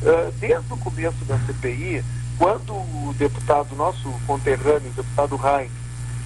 Uh, 0.02 0.32
desde 0.40 0.74
o 0.74 0.78
começo 0.78 1.24
da 1.26 1.38
CPI, 1.40 2.04
quando 2.38 2.74
o 2.74 3.16
deputado, 3.18 3.76
nosso 3.76 4.10
conterrâneo, 4.26 4.90
o 4.90 4.94
deputado 4.94 5.36
Heinz, 5.36 5.72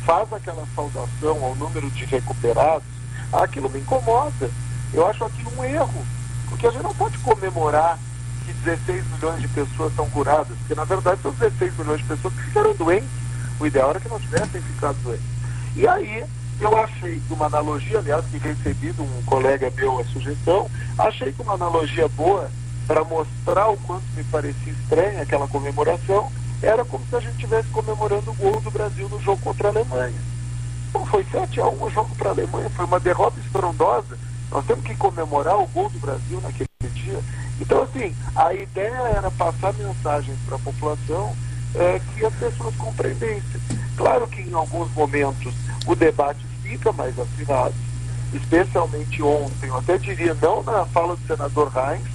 faz 0.06 0.32
aquela 0.32 0.66
saudação 0.74 1.44
ao 1.44 1.56
número 1.56 1.90
de 1.92 2.06
recuperados, 2.06 2.88
aquilo 3.34 3.70
me 3.70 3.80
incomoda. 3.80 4.50
Eu 4.94 5.06
acho 5.06 5.26
aquilo 5.26 5.52
um 5.58 5.66
erro 5.66 6.17
porque 6.50 6.68
a 6.68 6.72
gente 6.72 6.84
não 6.84 6.96
pode 6.96 7.18
comemorar 7.20 7.98
que 8.46 8.54
16 8.54 9.04
milhões 9.12 9.42
de 9.42 9.48
pessoas 9.50 9.92
estão 9.92 10.10
curadas, 10.10 10.58
porque 10.60 10.76
na 10.76 10.86
verdade 10.86 11.22
são 11.22 11.32
16 11.32 11.78
milhões 11.78 12.00
de 12.00 12.08
pessoas 12.08 12.34
que 12.34 12.44
ficaram 12.44 12.74
doentes. 12.76 13.10
O 13.60 13.66
ideal 13.66 13.90
era 13.90 14.00
que 14.00 14.10
não 14.10 14.20
tivessem 14.20 14.62
ficado 14.62 14.98
doentes. 15.04 15.26
E 15.76 15.88
aí, 15.88 16.24
eu 16.60 16.78
achei 16.78 17.22
uma 17.30 17.46
analogia, 17.46 18.00
aliás, 18.00 18.26
que 18.26 18.38
recebi 18.38 18.92
de 18.92 19.02
um 19.02 19.24
colega 19.26 19.72
meu 19.76 20.00
a 20.00 20.06
sugestão, 20.06 20.70
achei 20.98 21.32
que 21.32 21.42
uma 21.42 21.54
analogia 21.54 22.08
boa 22.10 22.50
para 22.88 23.04
mostrar 23.04 23.68
o 23.68 23.78
quanto 23.78 24.04
me 24.16 24.24
parecia 24.24 24.74
estranha 24.74 25.22
aquela 25.22 25.48
comemoração, 25.48 26.32
era 26.62 26.84
como 26.86 27.06
se 27.08 27.16
a 27.16 27.20
gente 27.20 27.34
estivesse 27.34 27.68
comemorando 27.70 28.32
o 28.32 28.34
gol 28.34 28.60
do 28.62 28.72
Brasil 28.72 29.08
no 29.10 29.22
jogo 29.22 29.42
contra 29.42 29.68
a 29.68 29.72
Alemanha. 29.72 30.16
Não 30.94 31.06
foi 31.06 31.24
7 31.26 31.62
a 31.62 31.68
1 31.68 31.84
o 31.84 31.90
jogo 31.92 32.16
para 32.16 32.30
a 32.30 32.32
Alemanha, 32.32 32.70
foi 32.70 32.86
uma 32.86 33.00
derrota 33.00 33.40
estrondosa 33.40 34.18
nós 34.52 34.66
temos 34.66 34.84
que 34.84 34.96
comemorar 34.96 35.58
o 35.58 35.68
gol 35.68 35.90
do 35.90 36.00
Brasil 36.00 36.40
naquele 36.42 36.68
dia. 36.94 37.20
Então, 37.60 37.84
assim, 37.84 38.16
a 38.36 38.54
ideia 38.54 38.96
era 39.16 39.32
passar 39.32 39.74
mensagens 39.74 40.38
para 40.46 40.56
a 40.56 40.60
população 40.60 41.36
é, 41.76 42.00
que 42.00 42.26
as 42.26 42.34
pessoas 42.36 42.76
compreendessem. 42.76 43.62
Claro 43.96 44.28
que 44.28 44.42
em 44.42 44.54
alguns 44.54 44.92
momentos 44.94 45.54
o 45.86 45.96
debate 45.96 46.46
fica 46.62 46.92
mais 46.92 47.18
afinado, 47.18 47.74
especialmente 48.34 49.22
ontem, 49.22 49.68
eu 49.68 49.78
até 49.78 49.98
diria, 49.98 50.36
não 50.36 50.62
na 50.64 50.86
fala 50.86 51.16
do 51.16 51.28
senador 51.28 51.70
Reins, 51.70 52.08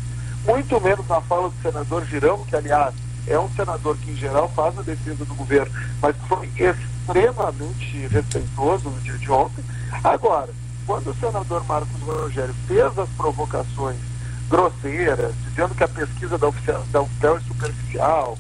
muito 0.47 0.81
menos 0.81 1.07
na 1.09 1.21
fala 1.23 1.49
do 1.49 1.63
senador 1.63 2.05
Girão, 2.05 2.45
que 2.45 2.55
aliás 2.55 2.95
é 3.27 3.39
um 3.39 3.49
senador 3.51 3.97
que 3.97 4.11
em 4.11 4.17
geral 4.17 4.49
faz 4.55 4.79
a 4.79 4.83
defesa 4.83 5.25
do 5.25 5.35
governo, 5.35 5.73
mas 6.01 6.17
foi 6.29 6.51
extremamente 6.57 8.07
respeitoso 8.09 8.91
no 8.91 9.01
dia 9.01 9.17
de 9.19 9.31
ontem. 9.31 9.65
Agora, 10.03 10.51
quando 10.93 11.09
o 11.09 11.15
senador 11.15 11.65
Marcos 11.65 12.03
Rogério 12.03 12.55
fez 12.69 12.99
as 12.99 13.09
provocações 13.17 13.97
grosseiras, 14.51 15.33
dizendo 15.49 15.75
que 15.75 15.85
a 15.85 15.89
pesquisa 15.89 16.37
da 16.37 16.49
UFPEL, 16.49 16.85
da 16.93 17.01
é 17.01 17.41
superficial, 17.41 18.39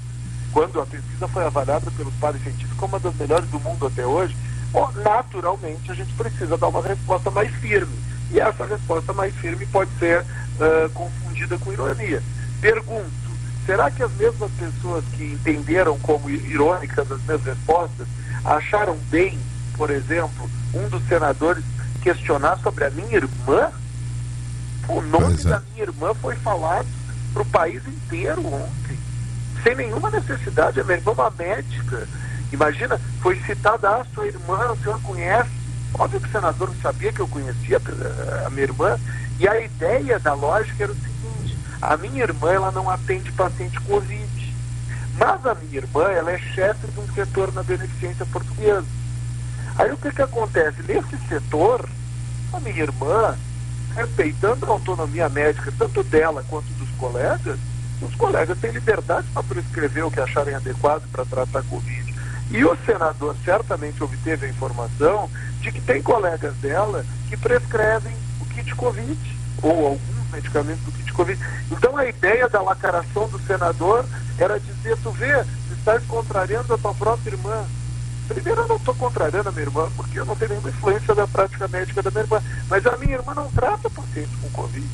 quando 0.53 0.79
a 0.79 0.85
pesquisa 0.85 1.27
foi 1.29 1.47
avaliada 1.47 1.91
pelos 1.93 2.13
pares 2.17 2.43
científicos 2.43 2.77
como 2.77 2.93
uma 2.93 3.01
das 3.01 3.15
melhores 3.15 3.49
do 3.49 3.59
mundo 3.59 3.87
até 3.87 4.05
hoje, 4.05 4.37
naturalmente 5.03 5.91
a 5.91 5.95
gente 5.95 6.13
precisa 6.13 6.59
dar 6.59 6.69
uma 6.69 6.83
resposta 6.83 7.31
mais 7.31 7.51
firme. 7.55 7.99
E 8.31 8.39
essa 8.39 8.67
resposta 8.67 9.15
mais 9.15 9.35
firme 9.37 9.65
pode 9.65 9.91
ser 9.99 10.21
uh, 10.21 10.91
confundida 10.93 11.57
com 11.57 11.73
ironia. 11.73 12.23
Pergunto, 12.61 13.31
será 13.65 13.91
que 13.91 14.03
as 14.03 14.13
mesmas 14.13 14.51
pessoas 14.59 15.03
que 15.17 15.25
entenderam 15.25 15.99
como 16.01 16.29
irônicas 16.29 17.11
as 17.11 17.23
minhas 17.23 17.43
respostas 17.45 18.07
acharam 18.45 18.99
bem, 19.11 19.39
por 19.75 19.89
exemplo, 19.91 20.51
um 20.75 20.87
dos 20.91 21.03
senadores 21.09 21.65
questionar 22.03 22.59
sobre 22.59 22.85
a 22.85 22.91
minha 22.91 23.17
irmã? 23.17 23.71
O 24.89 25.01
nome 25.01 25.35
é. 25.41 25.45
da 25.45 25.61
minha 25.73 25.85
irmã 25.85 26.13
foi 26.15 26.35
falado 26.37 26.87
para 27.33 27.43
o 27.43 27.47
país 27.47 27.83
inteiro 27.87 28.45
ontem, 28.47 28.99
sem 29.63 29.75
nenhuma 29.75 30.11
necessidade. 30.11 30.81
A 30.81 30.85
minha 30.85 30.99
irmã 30.99 31.13
é 31.13 31.15
uma 31.15 31.31
médica. 31.31 32.09
Imagina, 32.53 33.01
foi 33.21 33.41
citada 33.47 33.89
a 33.89 34.05
sua 34.13 34.27
irmã, 34.27 34.73
o 34.73 34.77
senhor 34.77 35.01
conhece? 35.03 35.51
Óbvio 35.95 36.21
que 36.21 36.29
o 36.29 36.33
senador 36.33 36.69
não 36.69 36.81
sabia 36.81 37.13
que 37.13 37.21
eu 37.21 37.29
conhecia 37.29 37.81
a 38.45 38.51
minha 38.51 38.63
irmã. 38.63 38.99
E 39.39 39.49
a 39.49 39.61
ideia 39.61 40.19
da 40.19 40.35
lógica 40.35 40.85
era 40.85 40.93
o 40.93 40.97
seguinte: 40.97 41.57
a 41.81 41.97
minha 41.97 42.23
irmã 42.23 42.53
ela 42.53 42.73
não 42.73 42.91
atende 42.91 43.33
paciente 43.33 43.81
Covid. 43.81 44.55
Mas 45.19 45.47
a 45.47 45.55
minha 45.55 45.77
irmã 45.77 46.05
ela 46.05 46.33
é 46.33 46.39
chefe 46.39 46.87
de 46.89 47.01
um 47.01 47.15
setor 47.15 47.53
na 47.53 47.63
beneficência 47.63 48.27
portuguesa. 48.27 48.87
Aí 49.79 49.91
o 49.91 49.97
que, 49.97 50.11
que 50.11 50.23
acontece? 50.23 50.83
Nesse 50.83 51.17
setor, 51.29 51.89
a 52.53 52.61
minha 52.61 52.83
irmã 52.83 53.37
respeitando 53.95 54.67
a 54.67 54.71
autonomia 54.71 55.29
médica, 55.29 55.73
tanto 55.79 56.03
dela 56.05 56.45
quanto 56.49 56.67
dos 56.75 56.91
colegas, 56.93 57.59
os 58.01 58.15
colegas 58.17 58.59
têm 58.59 58.73
liberdade 58.73 59.27
para 59.33 59.43
prescrever 59.43 60.05
o 60.05 60.11
que 60.11 60.21
acharem 60.21 60.55
adequado 60.55 61.03
para 61.13 61.25
tratar 61.25 61.61
a 61.61 61.63
Covid. 61.63 62.15
E 62.51 62.65
o 62.65 62.77
senador 62.85 63.37
certamente 63.45 64.03
obteve 64.03 64.47
a 64.47 64.49
informação 64.49 65.31
de 65.61 65.71
que 65.71 65.81
tem 65.81 66.03
colegas 66.03 66.55
dela 66.57 67.05
que 67.29 67.37
prescrevem 67.37 68.15
o 68.41 68.45
kit 68.47 68.75
Covid, 68.75 69.39
ou 69.63 69.87
alguns 69.87 70.31
medicamentos 70.33 70.83
do 70.85 70.93
kit 70.93 71.13
Covid. 71.13 71.41
Então 71.71 71.97
a 71.97 72.05
ideia 72.05 72.49
da 72.49 72.61
lacração 72.61 73.29
do 73.29 73.39
senador 73.47 74.05
era 74.39 74.59
dizer, 74.59 74.97
tu 75.03 75.11
vê, 75.13 75.33
tu 75.69 75.75
estás 75.79 76.05
contrariando 76.07 76.75
a 76.75 76.79
tua 76.79 76.95
própria 76.95 77.31
irmã. 77.31 77.65
Primeiro, 78.29 78.63
eu 78.63 78.69
não 78.69 78.77
estou 78.77 78.95
contrariando 78.95 79.49
a 79.49 79.53
minha 79.53 79.65
irmã, 79.65 79.91
porque 79.97 80.19
eu 80.19 80.25
não 80.25 80.37
tenho 80.37 80.51
nenhuma 80.51 80.71
influência 80.71 81.15
da 81.15 81.27
prática 81.27 81.69
médica 81.69 82.03
da 82.03 82.11
minha 82.11 82.23
irmã. 82.23 82.43
Mas 82.69 82.87
a 82.87 82.97
minha 82.97 83.15
irmã 83.15 83.35
não 83.35 83.51
trata 83.51 83.91
pacientes 83.91 84.35
com 84.41 84.51
Covid. 84.51 84.89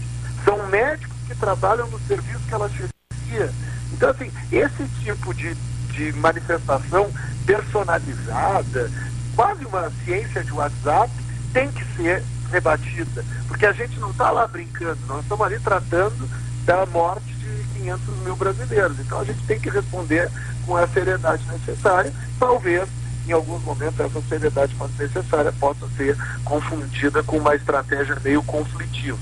São 0.44 0.66
médicos 0.68 1.16
que 1.26 1.34
trabalham 1.34 1.86
no 1.88 1.98
serviço 2.00 2.40
que 2.46 2.54
ela 2.54 2.68
chefia. 2.68 3.52
Então, 3.92 4.10
assim, 4.10 4.30
esse 4.50 4.88
tipo 5.02 5.34
de, 5.34 5.54
de 5.92 6.12
manifestação 6.14 7.10
personalizada, 7.46 8.90
quase 9.34 9.64
uma 9.64 9.90
ciência 10.04 10.42
de 10.42 10.52
WhatsApp, 10.52 11.10
tem 11.52 11.70
que 11.70 11.84
ser 11.96 12.22
rebatida. 12.50 13.24
Porque 13.46 13.66
a 13.66 13.72
gente 13.72 13.98
não 13.98 14.10
está 14.10 14.30
lá 14.30 14.46
brincando, 14.46 14.98
nós 15.06 15.22
estamos 15.22 15.46
ali 15.46 15.58
tratando 15.60 16.28
da 16.64 16.84
morte 16.86 17.32
de 17.34 17.64
500 17.78 18.16
mil 18.24 18.36
brasileiros. 18.36 18.98
Então 19.00 19.20
a 19.20 19.24
gente 19.24 19.42
tem 19.46 19.58
que 19.58 19.70
responder 19.70 20.30
com 20.66 20.76
a 20.76 20.86
seriedade 20.88 21.44
necessária, 21.46 22.12
talvez 22.38 22.88
em 23.28 23.32
alguns 23.32 23.62
momentos 23.62 24.00
essa 24.00 24.20
seriedade 24.28 24.74
quando 24.76 24.96
necessária 24.98 25.52
possa 25.52 25.86
ser 25.96 26.16
confundida 26.44 27.22
com 27.22 27.38
uma 27.38 27.54
estratégia 27.54 28.16
meio 28.24 28.42
conflitiva. 28.42 29.18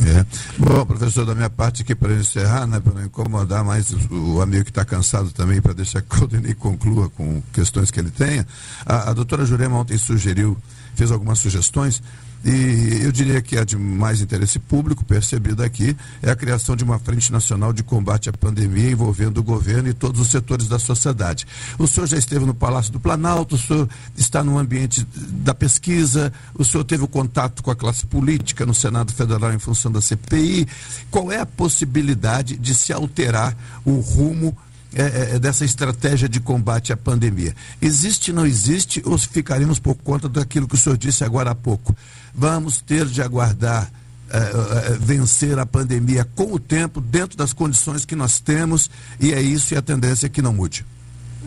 É. 0.00 0.24
Bom, 0.58 0.84
professor, 0.84 1.24
da 1.24 1.34
minha 1.34 1.48
parte 1.48 1.82
aqui 1.82 1.94
para 1.94 2.12
encerrar, 2.12 2.66
né, 2.66 2.78
para 2.80 2.92
não 2.92 3.04
incomodar 3.04 3.64
mais 3.64 3.90
o, 3.92 4.36
o 4.36 4.42
amigo 4.42 4.64
que 4.64 4.70
está 4.70 4.84
cansado 4.84 5.30
também, 5.30 5.60
para 5.60 5.72
deixar 5.72 6.02
que 6.02 6.08
o 6.14 6.18
Claudinei 6.18 6.54
conclua 6.54 7.08
com 7.08 7.42
questões 7.52 7.90
que 7.90 8.00
ele 8.00 8.10
tenha, 8.10 8.46
a, 8.84 9.10
a 9.10 9.12
doutora 9.12 9.46
Jurema 9.46 9.78
ontem 9.78 9.96
sugeriu, 9.96 10.56
fez 10.94 11.10
algumas 11.10 11.38
sugestões 11.38 12.02
e 12.44 13.00
eu 13.02 13.10
diria 13.10 13.40
que 13.40 13.56
a 13.56 13.64
de 13.64 13.74
mais 13.74 14.20
interesse 14.20 14.58
público, 14.58 15.02
percebido 15.02 15.62
aqui, 15.62 15.96
é 16.22 16.30
a 16.30 16.36
criação 16.36 16.76
de 16.76 16.84
uma 16.84 16.98
frente 16.98 17.32
nacional 17.32 17.72
de 17.72 17.82
combate 17.82 18.28
à 18.28 18.32
pandemia 18.34 18.90
envolvendo 18.90 19.38
o 19.38 19.42
governo 19.42 19.88
e 19.88 19.94
todos 19.94 20.20
os 20.20 20.28
setores 20.28 20.68
da 20.68 20.78
sociedade. 20.78 21.46
O 21.78 21.86
senhor 21.86 22.06
já 22.06 22.18
esteve 22.18 22.44
no 22.44 22.52
Palácio 22.52 22.92
do 22.92 23.00
Planalto, 23.00 23.54
o 23.54 23.58
senhor 23.58 23.88
está 24.14 24.44
no 24.44 24.58
ambiente 24.58 25.06
da 25.16 25.54
pesquisa, 25.54 26.30
o 26.54 26.62
senhor 26.62 26.84
teve 26.84 27.02
o 27.02 27.08
contato 27.08 27.62
com 27.62 27.70
a 27.70 27.76
classe 27.76 28.04
política 28.04 28.66
no 28.66 28.74
Senado 28.74 29.10
Federal 29.14 29.50
em 29.54 29.58
função 29.58 29.90
da 29.90 30.02
CPI. 30.02 30.68
Qual 31.10 31.32
é 31.32 31.40
a 31.40 31.46
possibilidade 31.46 32.58
de 32.58 32.74
se 32.74 32.92
alterar 32.92 33.56
o 33.86 34.00
rumo 34.00 34.54
é, 34.94 35.02
é, 35.02 35.34
é, 35.34 35.38
dessa 35.38 35.64
estratégia 35.64 36.28
de 36.28 36.40
combate 36.40 36.92
à 36.92 36.96
pandemia? 36.96 37.54
Existe, 37.80 38.32
não 38.32 38.46
existe, 38.46 39.02
ou 39.04 39.18
ficaremos 39.18 39.78
por 39.78 39.94
conta 39.96 40.28
daquilo 40.28 40.68
que 40.68 40.74
o 40.74 40.78
senhor 40.78 40.96
disse 40.96 41.24
agora 41.24 41.50
há 41.50 41.54
pouco? 41.54 41.94
Vamos 42.34 42.80
ter 42.80 43.06
de 43.06 43.22
aguardar 43.22 43.90
é, 44.30 44.38
é, 44.38 44.96
vencer 44.98 45.58
a 45.58 45.66
pandemia 45.66 46.26
com 46.34 46.52
o 46.52 46.58
tempo, 46.58 47.00
dentro 47.00 47.36
das 47.36 47.52
condições 47.52 48.04
que 48.04 48.16
nós 48.16 48.40
temos, 48.40 48.90
e 49.20 49.32
é 49.32 49.40
isso 49.40 49.74
e 49.74 49.76
a 49.76 49.82
tendência 49.82 50.26
é 50.26 50.28
que 50.28 50.42
não 50.42 50.52
mude. 50.52 50.84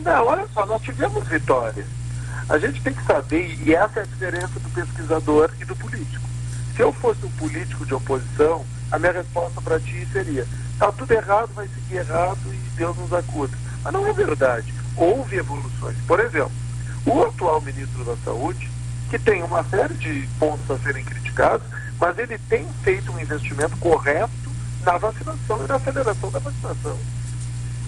Não, 0.04 0.26
olha 0.26 0.46
só, 0.54 0.64
nós 0.64 0.80
tivemos 0.82 1.26
vitórias. 1.26 1.86
A 2.48 2.56
gente 2.58 2.80
tem 2.80 2.94
que 2.94 3.04
saber, 3.04 3.58
e 3.66 3.74
essa 3.74 4.00
é 4.00 4.02
a 4.04 4.06
diferença 4.06 4.60
do 4.60 4.70
pesquisador 4.70 5.50
e 5.60 5.64
do 5.64 5.76
político. 5.76 6.24
Se 6.74 6.82
eu 6.82 6.92
fosse 6.92 7.26
um 7.26 7.30
político 7.32 7.84
de 7.84 7.94
oposição, 7.94 8.64
a 8.90 8.98
minha 8.98 9.12
resposta 9.12 9.60
para 9.60 9.80
ti 9.80 10.06
seria: 10.12 10.46
está 10.72 10.90
tudo 10.92 11.12
errado, 11.12 11.50
vai 11.54 11.68
seguir 11.68 11.96
errado 11.96 12.38
e 12.46 12.56
Deus 12.76 12.96
nos 12.96 13.12
acuda. 13.12 13.56
Mas 13.82 13.92
não 13.92 14.06
é 14.06 14.12
verdade. 14.12 14.72
Houve 14.96 15.36
evoluções. 15.36 15.96
Por 16.06 16.20
exemplo, 16.20 16.52
o 17.06 17.22
atual 17.22 17.60
ministro 17.60 18.04
da 18.04 18.16
Saúde, 18.24 18.70
que 19.10 19.18
tem 19.18 19.42
uma 19.42 19.64
série 19.64 19.94
de 19.94 20.28
pontos 20.38 20.70
a 20.70 20.78
serem 20.78 21.04
criticados, 21.04 21.66
mas 22.00 22.18
ele 22.18 22.38
tem 22.48 22.66
feito 22.82 23.12
um 23.12 23.20
investimento 23.20 23.76
correto 23.78 24.30
na 24.84 24.98
vacinação 24.98 25.64
e 25.64 25.68
na 25.68 25.76
aceleração 25.76 26.30
da 26.30 26.38
vacinação. 26.38 26.98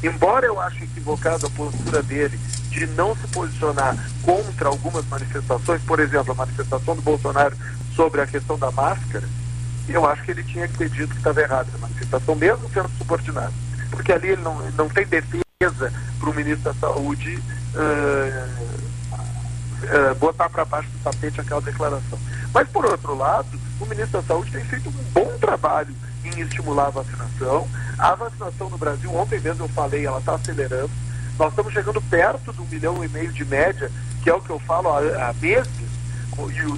Embora 0.02 0.46
eu 0.46 0.58
ache 0.58 0.84
equivocada 0.84 1.46
a 1.46 1.50
postura 1.50 2.02
dele 2.02 2.38
de 2.70 2.86
não 2.86 3.14
se 3.14 3.26
posicionar 3.28 3.96
contra 4.22 4.68
algumas 4.68 5.04
manifestações, 5.06 5.82
por 5.82 6.00
exemplo, 6.00 6.32
a 6.32 6.36
manifestação 6.36 6.96
do 6.96 7.02
Bolsonaro 7.02 7.56
sobre 7.94 8.20
a 8.20 8.26
questão 8.26 8.58
da 8.58 8.70
máscara, 8.70 9.28
eu 9.92 10.06
acho 10.08 10.22
que 10.22 10.30
ele 10.30 10.42
tinha 10.44 10.68
que 10.68 10.78
ter 10.78 10.88
dito 10.88 11.08
que 11.08 11.18
estava 11.18 11.40
errada 11.40 11.68
a 11.74 11.78
manifestação, 11.78 12.34
mesmo 12.34 12.68
sendo 12.70 12.88
subordinado. 12.98 13.52
Porque 13.90 14.12
ali 14.12 14.28
ele 14.28 14.42
não, 14.42 14.58
não 14.72 14.88
tem 14.88 15.06
defesa 15.06 15.92
para 16.18 16.30
o 16.30 16.34
ministro 16.34 16.72
da 16.72 16.74
Saúde 16.74 17.42
uh, 17.74 18.80
uh, 19.84 20.14
botar 20.16 20.48
para 20.48 20.64
baixo 20.64 20.88
do 20.90 20.98
tapete 21.02 21.40
aquela 21.40 21.60
declaração. 21.60 22.18
Mas, 22.52 22.68
por 22.68 22.84
outro 22.84 23.16
lado, 23.16 23.60
o 23.80 23.86
ministro 23.86 24.20
da 24.20 24.26
Saúde 24.26 24.50
tem 24.50 24.64
feito 24.64 24.88
um 24.88 24.92
bom 25.12 25.38
trabalho 25.38 25.94
em 26.24 26.40
estimular 26.40 26.86
a 26.86 26.90
vacinação. 26.90 27.68
A 27.98 28.14
vacinação 28.14 28.70
no 28.70 28.78
Brasil, 28.78 29.14
ontem 29.14 29.40
mesmo 29.40 29.64
eu 29.64 29.68
falei, 29.68 30.06
ela 30.06 30.18
está 30.18 30.34
acelerando. 30.34 30.90
Nós 31.38 31.50
estamos 31.50 31.72
chegando 31.72 32.02
perto 32.02 32.52
de 32.52 32.60
um 32.60 32.66
milhão 32.66 33.04
e 33.04 33.08
meio 33.08 33.32
de 33.32 33.44
média, 33.44 33.90
que 34.22 34.28
é 34.28 34.34
o 34.34 34.40
que 34.40 34.50
eu 34.50 34.58
falo 34.60 34.88
há, 34.90 35.28
há 35.28 35.32
meses, 35.34 35.90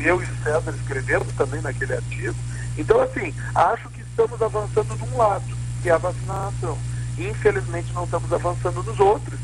eu 0.00 0.22
e 0.22 0.24
o 0.24 0.42
César 0.42 0.72
escrevemos 0.72 1.28
também 1.34 1.60
naquele 1.60 1.94
artigo. 1.94 2.34
Então, 2.76 3.00
assim, 3.00 3.34
acho 3.54 3.88
que 3.90 4.00
estamos 4.00 4.40
avançando 4.40 4.96
de 4.96 5.04
um 5.04 5.16
lado, 5.16 5.44
que 5.82 5.88
é 5.88 5.92
a 5.92 5.98
vacinação. 5.98 6.78
Infelizmente, 7.18 7.92
não 7.92 8.04
estamos 8.04 8.32
avançando 8.32 8.82
nos 8.82 8.98
outros. 8.98 9.38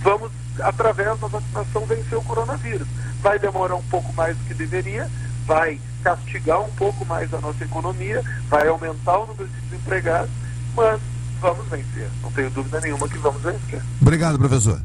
Vamos, 0.00 0.30
através 0.60 1.18
da 1.18 1.26
vacinação, 1.26 1.86
vencer 1.86 2.18
o 2.18 2.22
coronavírus. 2.22 2.86
Vai 3.20 3.38
demorar 3.38 3.76
um 3.76 3.82
pouco 3.84 4.12
mais 4.14 4.36
do 4.36 4.44
que 4.44 4.54
deveria, 4.54 5.08
vai 5.46 5.80
castigar 6.02 6.60
um 6.60 6.70
pouco 6.72 7.04
mais 7.04 7.32
a 7.32 7.40
nossa 7.40 7.64
economia, 7.64 8.22
vai 8.48 8.66
aumentar 8.68 9.18
o 9.18 9.26
número 9.26 9.48
de 9.48 9.60
desempregados, 9.62 10.30
mas 10.74 11.00
vamos 11.40 11.66
vencer. 11.68 12.08
Não 12.22 12.30
tenho 12.32 12.50
dúvida 12.50 12.80
nenhuma 12.80 13.08
que 13.08 13.18
vamos 13.18 13.42
vencer. 13.42 13.82
Obrigado, 14.00 14.38
professor. 14.38 14.80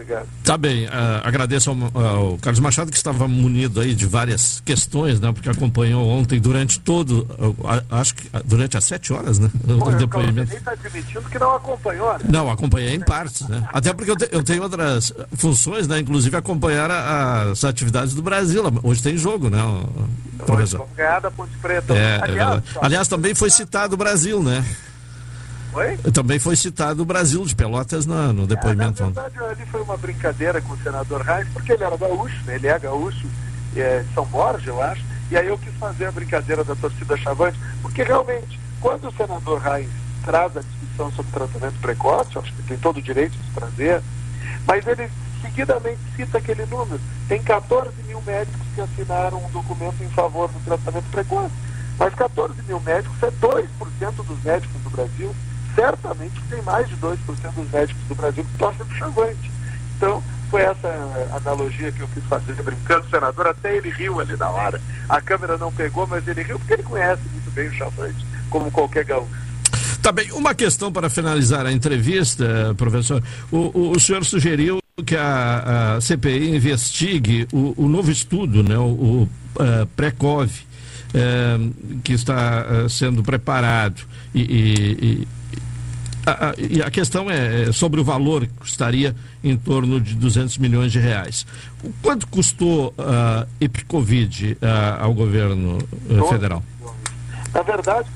Obrigado. 0.00 0.26
Tá 0.42 0.56
bem. 0.56 0.86
Uh, 0.86 0.90
agradeço 1.22 1.70
ao, 1.70 2.02
ao, 2.02 2.38
Carlos 2.38 2.58
Machado, 2.58 2.90
que 2.90 2.96
estava 2.96 3.28
munido 3.28 3.80
aí 3.80 3.94
de 3.94 4.06
várias 4.06 4.60
questões, 4.64 5.20
né? 5.20 5.30
Porque 5.30 5.48
acompanhou 5.48 6.08
ontem 6.08 6.40
durante 6.40 6.80
todo, 6.80 7.28
uh, 7.38 7.54
acho 7.90 8.14
que 8.14 8.28
durante 8.46 8.78
as 8.78 8.84
sete 8.84 9.12
horas, 9.12 9.38
né? 9.38 9.50
o 9.68 9.92
depoimento. 9.92 10.54
Está 10.54 10.72
admitindo 10.72 11.22
que 11.28 11.38
não 11.38 11.54
acompanhou, 11.54 12.12
né? 12.14 12.24
Não, 12.30 12.50
acompanhei 12.50 12.94
em 12.94 13.00
partes, 13.00 13.46
né? 13.46 13.68
Até 13.72 13.92
porque 13.92 14.10
eu, 14.10 14.16
te, 14.16 14.28
eu 14.32 14.42
tenho 14.42 14.62
outras 14.62 15.12
funções, 15.36 15.86
né? 15.86 15.98
Inclusive 15.98 16.34
acompanhar 16.34 16.90
a, 16.90 17.50
as 17.50 17.62
atividades 17.62 18.14
do 18.14 18.22
Brasil. 18.22 18.62
Hoje 18.82 19.02
tem 19.02 19.18
jogo, 19.18 19.50
né? 19.50 19.60
Professor. 20.46 20.78
Vamos 20.78 20.96
ganhar 20.96 21.20
da 21.20 21.30
Ponte 21.30 21.56
Preta. 21.58 21.94
É, 21.94 22.16
é 22.16 22.20
aliás, 22.22 22.56
é 22.56 22.62
aliás, 22.80 23.08
também 23.08 23.34
foi 23.34 23.50
citado 23.50 23.94
o 23.94 23.98
Brasil, 23.98 24.42
né? 24.42 24.64
Oi? 25.72 25.96
Também 26.12 26.38
foi 26.38 26.56
citado 26.56 27.02
o 27.02 27.04
Brasil 27.04 27.44
de 27.44 27.54
Pelotas 27.54 28.06
no, 28.06 28.32
no 28.32 28.46
depoimento. 28.46 29.02
É, 29.02 29.06
na 29.06 29.12
verdade, 29.12 29.38
ali 29.44 29.70
foi 29.70 29.82
uma 29.82 29.96
brincadeira 29.96 30.60
com 30.60 30.74
o 30.74 30.78
senador 30.78 31.22
Reis, 31.22 31.48
porque 31.52 31.72
ele 31.72 31.84
era 31.84 31.96
gaúcho, 31.96 32.44
né? 32.44 32.56
ele 32.56 32.66
é 32.66 32.78
gaúcho, 32.78 33.26
é, 33.76 34.04
São 34.14 34.24
Borja, 34.26 34.70
eu 34.70 34.82
acho, 34.82 35.04
e 35.30 35.36
aí 35.36 35.46
eu 35.46 35.56
quis 35.58 35.72
fazer 35.74 36.06
a 36.06 36.12
brincadeira 36.12 36.64
da 36.64 36.74
torcida 36.74 37.16
chavante, 37.16 37.58
porque 37.82 38.02
realmente, 38.02 38.58
quando 38.80 39.08
o 39.08 39.12
senador 39.12 39.60
Reis 39.60 39.88
traz 40.24 40.56
a 40.56 40.60
discussão 40.60 41.12
sobre 41.12 41.32
tratamento 41.32 41.80
precoce, 41.80 42.38
acho 42.38 42.52
que 42.52 42.62
tem 42.64 42.76
todo 42.78 42.98
o 42.98 43.02
direito 43.02 43.36
de 43.38 43.50
trazer, 43.52 44.02
mas 44.66 44.86
ele 44.86 45.08
seguidamente 45.40 46.00
cita 46.16 46.38
aquele 46.38 46.66
número. 46.66 47.00
Tem 47.28 47.42
14 47.42 47.90
mil 48.06 48.20
médicos 48.22 48.60
que 48.74 48.80
assinaram 48.80 49.38
um 49.38 49.50
documento 49.50 50.02
em 50.02 50.08
favor 50.10 50.48
do 50.48 50.60
tratamento 50.64 51.10
precoce. 51.10 51.54
Mas 51.98 52.14
14 52.14 52.54
mil 52.62 52.80
médicos 52.80 53.22
é 53.22 53.30
2% 53.30 53.66
dos 54.26 54.42
médicos 54.42 54.80
do 54.82 54.90
Brasil 54.90 55.34
certamente 55.80 56.38
tem 56.50 56.60
mais 56.62 56.86
de 56.88 56.96
2% 56.96 57.16
dos 57.54 57.70
médicos 57.70 58.02
do 58.06 58.14
Brasil 58.14 58.44
que 58.44 58.58
torcem 58.58 58.84
para 58.84 58.96
Chavante. 58.98 59.50
Então, 59.96 60.22
foi 60.50 60.60
essa 60.60 60.88
analogia 61.32 61.90
que 61.90 62.00
eu 62.00 62.08
quis 62.08 62.24
fazer, 62.24 62.54
brincando, 62.62 63.06
o 63.06 63.10
senador, 63.10 63.46
até 63.46 63.76
ele 63.76 63.88
riu 63.88 64.20
ali 64.20 64.36
na 64.36 64.50
hora. 64.50 64.80
A 65.08 65.20
câmera 65.22 65.56
não 65.56 65.72
pegou, 65.72 66.06
mas 66.06 66.26
ele 66.28 66.42
riu 66.42 66.58
porque 66.58 66.74
ele 66.74 66.82
conhece 66.82 67.22
muito 67.32 67.50
bem 67.52 67.68
o 67.68 67.72
Chavante, 67.72 68.26
como 68.50 68.70
qualquer 68.70 69.04
gaúcho. 69.04 69.30
Tá 70.02 70.12
bem, 70.12 70.30
uma 70.32 70.54
questão 70.54 70.92
para 70.92 71.08
finalizar 71.08 71.64
a 71.64 71.72
entrevista, 71.72 72.74
professor. 72.76 73.22
O, 73.50 73.56
o, 73.56 73.90
o 73.92 74.00
senhor 74.00 74.24
sugeriu 74.24 74.80
que 75.06 75.16
a, 75.16 75.96
a 75.96 76.00
CPI 76.00 76.56
investigue 76.56 77.48
o, 77.52 77.74
o, 77.76 77.88
novo 77.88 78.10
estudo, 78.10 78.62
né, 78.62 78.76
o, 78.76 79.22
uh, 79.22 79.86
Precov, 79.96 80.50
uh, 80.50 82.00
que 82.02 82.12
está 82.12 82.66
uh, 82.66 82.88
sendo 82.88 83.22
preparado. 83.22 84.02
E, 84.34 84.40
e, 84.40 85.28
a, 86.26 86.50
a, 86.50 86.54
e 86.58 86.82
a 86.82 86.90
questão 86.90 87.30
é, 87.30 87.68
é 87.68 87.72
sobre 87.72 88.00
o 88.00 88.04
valor 88.04 88.46
que 88.46 88.52
custaria 88.54 89.14
em 89.42 89.56
torno 89.56 90.00
de 90.00 90.14
200 90.14 90.58
milhões 90.58 90.92
de 90.92 90.98
reais. 90.98 91.46
O 91.82 91.92
quanto 92.02 92.26
custou 92.26 92.94
a 92.98 93.46
uh, 93.46 93.48
Epicovid 93.60 94.52
uh, 94.60 95.02
ao 95.02 95.14
governo 95.14 95.78
uh, 95.78 96.28
federal? 96.28 96.62
Na 97.52 97.62
verdade, 97.62 98.08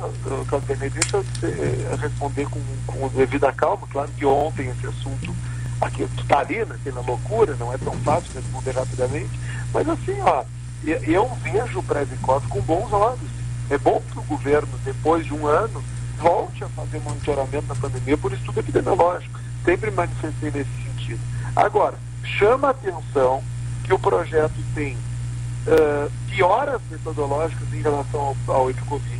Caldenei, 0.49 0.91
deixa 0.91 1.17
eu 1.17 1.97
responder 1.97 2.47
com, 2.49 2.61
com 2.87 3.09
devida 3.09 3.53
calma. 3.53 3.85
Claro 3.91 4.11
que 4.17 4.25
ontem 4.25 4.69
esse 4.69 4.87
assunto 4.87 5.35
aqui 5.81 6.05
está 6.21 6.39
ali, 6.39 6.65
naquela 6.65 7.01
loucura, 7.01 7.57
não 7.59 7.73
é 7.73 7.79
tão 7.79 7.95
fácil 7.95 8.31
responder 8.33 8.73
rapidamente. 8.73 9.31
Mas 9.73 9.89
assim, 9.89 10.21
ó, 10.21 10.45
eu 10.85 11.29
vejo 11.43 11.81
o 11.81 11.83
Previcov 11.83 12.47
com 12.49 12.61
bons 12.61 12.93
olhos. 12.93 13.35
É 13.71 13.79
bom 13.79 14.01
que 14.13 14.19
o 14.19 14.23
governo, 14.23 14.69
depois 14.85 15.25
de 15.25 15.35
um 15.35 15.47
ano, 15.47 15.83
volte 16.19 16.65
a 16.65 16.69
fazer 16.69 17.01
monitoramento 17.01 17.67
da 17.67 17.75
pandemia 17.75 18.17
por 18.17 18.33
estudo 18.33 18.61
epidemiológico. 18.61 19.39
Sempre 19.65 19.91
manifestei 19.91 20.51
nesse 20.51 20.71
sentido. 20.83 21.21
Agora, 21.57 21.95
chama 22.23 22.69
a 22.69 22.71
atenção 22.71 23.43
que 23.85 23.93
o 23.93 23.99
projeto 23.99 24.55
tem 24.75 24.95
uh, 24.95 26.11
pioras 26.29 26.81
metodológicas 26.91 27.73
em 27.73 27.83
relação 27.83 28.37
ao, 28.47 28.55
ao 28.55 28.71
Epicovid. 28.71 29.15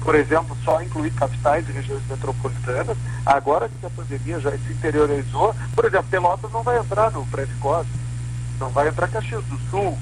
Por 0.00 0.14
exemplo, 0.14 0.56
só 0.64 0.82
incluir 0.82 1.10
capitais 1.12 1.68
e 1.68 1.72
regiões 1.72 2.02
metropolitanas. 2.08 2.96
Agora 3.24 3.68
que 3.68 3.86
a 3.86 3.90
pandemia 3.90 4.38
já 4.38 4.50
se 4.50 4.72
interiorizou, 4.72 5.54
por 5.74 5.84
exemplo, 5.84 6.06
Pelotas 6.10 6.52
não 6.52 6.62
vai 6.62 6.78
entrar 6.78 7.10
no 7.10 7.26
pré-Covid, 7.26 7.90
não 8.60 8.68
vai 8.68 8.88
entrar 8.88 9.08
Caxias 9.08 9.42
do 9.44 9.58
Sul, 9.70 9.98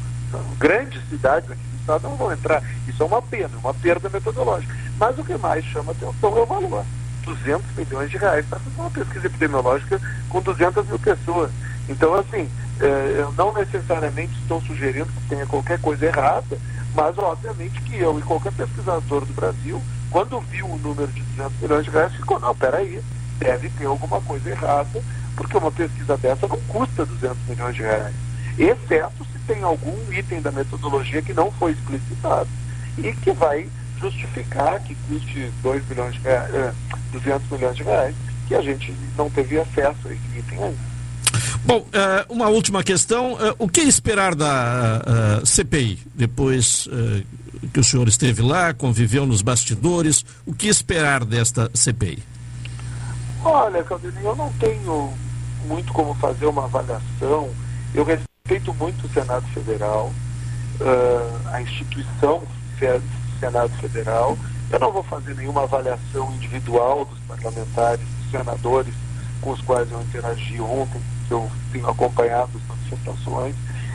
grandes 0.58 1.00
cidades 1.08 1.50
aqui 1.50 1.71
estado 1.82 2.08
não 2.08 2.16
vão 2.16 2.32
entrar. 2.32 2.62
Isso 2.88 3.02
é 3.02 3.06
uma 3.06 3.20
pena, 3.20 3.50
uma 3.58 3.74
perda 3.74 4.08
metodológica. 4.08 4.74
Mas 4.98 5.18
o 5.18 5.24
que 5.24 5.36
mais 5.36 5.64
chama 5.66 5.92
atenção 5.92 6.36
é 6.36 6.40
o 6.40 6.46
valor. 6.46 6.84
200 7.24 7.76
milhões 7.76 8.10
de 8.10 8.16
reais 8.16 8.44
para 8.46 8.58
fazer 8.58 8.80
uma 8.80 8.90
pesquisa 8.90 9.26
epidemiológica 9.26 10.00
com 10.28 10.40
200 10.40 10.86
mil 10.86 10.98
pessoas. 10.98 11.50
Então, 11.88 12.14
assim, 12.14 12.48
eh, 12.80 13.16
eu 13.18 13.32
não 13.32 13.52
necessariamente 13.52 14.32
estou 14.40 14.60
sugerindo 14.62 15.06
que 15.06 15.28
tenha 15.28 15.46
qualquer 15.46 15.80
coisa 15.80 16.06
errada, 16.06 16.58
mas 16.94 17.16
obviamente 17.18 17.80
que 17.82 17.96
eu 17.96 18.18
e 18.18 18.22
qualquer 18.22 18.52
pesquisador 18.52 19.24
do 19.24 19.32
Brasil, 19.34 19.80
quando 20.10 20.40
viu 20.40 20.66
o 20.66 20.78
número 20.78 21.10
de 21.12 21.22
200 21.22 21.60
milhões 21.60 21.84
de 21.84 21.90
reais, 21.90 22.14
ficou, 22.14 22.40
não, 22.40 22.54
peraí, 22.54 23.00
deve 23.38 23.68
ter 23.70 23.86
alguma 23.86 24.20
coisa 24.20 24.50
errada, 24.50 25.02
porque 25.36 25.56
uma 25.56 25.72
pesquisa 25.72 26.16
dessa 26.16 26.46
não 26.46 26.60
custa 26.68 27.06
200 27.06 27.36
milhões 27.48 27.74
de 27.74 27.82
reais, 27.82 28.14
exceto 28.58 29.24
se 29.32 29.38
tem 29.46 29.62
algum 29.62 29.96
item 30.12 30.40
da 30.40 30.50
metodologia 30.50 31.22
que 31.22 31.32
não 31.32 31.50
foi 31.52 31.72
explicitado 31.72 32.48
e 32.98 33.12
que 33.12 33.32
vai 33.32 33.68
justificar 34.00 34.82
que 34.82 34.94
custe 35.08 35.50
2 35.62 35.88
milhões 35.88 36.14
de 36.14 36.20
reais, 36.20 36.74
200 37.12 37.50
milhões 37.50 37.76
de 37.76 37.82
reais, 37.82 38.14
que 38.48 38.54
a 38.54 38.60
gente 38.60 38.94
não 39.16 39.30
teve 39.30 39.58
acesso 39.58 40.08
a 40.08 40.12
esse 40.12 40.38
item 40.38 40.64
ainda. 40.64 40.92
Bom, 41.64 41.86
eh, 41.92 42.26
uma 42.28 42.48
última 42.48 42.82
questão. 42.82 43.38
Eh, 43.40 43.54
o 43.58 43.68
que 43.68 43.80
esperar 43.82 44.34
da 44.34 45.00
eh, 45.40 45.46
CPI? 45.46 46.00
Depois 46.14 46.88
que 47.72 47.78
o 47.78 47.84
senhor 47.84 48.08
esteve 48.08 48.42
lá, 48.42 48.74
conviveu 48.74 49.24
nos 49.24 49.40
bastidores, 49.40 50.24
o 50.44 50.52
que 50.52 50.66
esperar 50.66 51.24
desta 51.24 51.70
CPI? 51.72 52.22
Olha, 53.44 53.82
Caldeninho, 53.84 54.26
eu 54.26 54.36
não 54.36 54.52
tenho 54.54 55.12
muito 55.66 55.92
como 55.92 56.14
fazer 56.14 56.46
uma 56.46 56.64
avaliação. 56.64 57.50
Eu 57.94 58.04
respeito 58.52 58.74
muito 58.74 59.06
o 59.06 59.10
Senado 59.10 59.46
Federal, 59.48 60.12
a 61.52 61.62
instituição 61.62 62.42
Senado 63.40 63.70
Federal. 63.80 64.36
Eu 64.70 64.78
não 64.78 64.92
vou 64.92 65.02
fazer 65.04 65.34
nenhuma 65.36 65.62
avaliação 65.62 66.32
individual 66.34 67.04
dos 67.04 67.18
parlamentares, 67.20 68.04
dos 68.04 68.30
senadores 68.30 68.94
com 69.40 69.52
os 69.52 69.60
quais 69.62 69.90
eu 69.90 70.00
interagi 70.02 70.60
ontem, 70.60 71.00
que 71.28 71.34
eu 71.34 71.50
tenho 71.72 71.88
acompanhado 71.88 72.50
as 72.56 72.76
manifestações. 72.76 73.54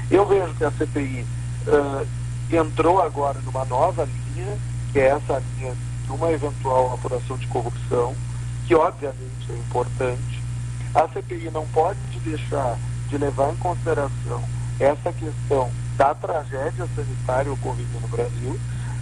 Eu 0.10 0.26
vejo 0.26 0.54
que 0.56 0.64
a 0.64 0.72
CPI 0.72 1.26
uh, 1.68 2.08
entrou 2.56 3.02
agora 3.02 3.40
numa 3.42 3.66
nova 3.66 4.06
linha, 4.06 4.58
que 4.92 5.00
é 5.00 5.08
essa 5.08 5.42
linha 5.58 5.74
de 6.06 6.12
uma 6.12 6.32
eventual 6.32 6.94
apuração 6.94 7.38
de 7.38 7.48
corrupção, 7.48 8.16
que 8.66 8.76
obviamente 8.76 9.52
é 9.52 9.54
importante. 9.54 10.44
A 10.96 11.08
CPI 11.10 11.50
não 11.52 11.66
pode 11.68 12.00
deixar 12.24 12.78
de 13.08 13.18
levar 13.18 13.52
em 13.54 13.58
consideração 13.58 14.44
essa 14.80 15.12
questão 15.12 15.72
da 15.98 16.14
tragédia 16.14 16.88
sanitária 16.96 17.52
ocorrida 17.52 18.00
no 18.00 18.08
Brasil, 18.08 18.60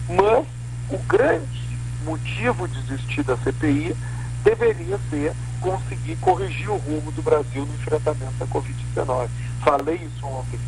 mas 0.09 0.45
o 0.89 0.97
grande 1.07 1.65
motivo 2.05 2.67
de 2.67 2.79
existir 2.79 3.23
da 3.23 3.35
CPI 3.37 3.95
deveria 4.43 4.99
ser 5.09 5.33
conseguir 5.59 6.15
corrigir 6.17 6.69
o 6.69 6.77
rumo 6.77 7.11
do 7.11 7.21
Brasil 7.21 7.65
no 7.65 7.73
enfrentamento 7.73 8.33
da 8.39 8.45
Covid-19. 8.45 9.27
Falei 9.61 9.95
isso 9.95 10.25
ontem. 10.25 10.59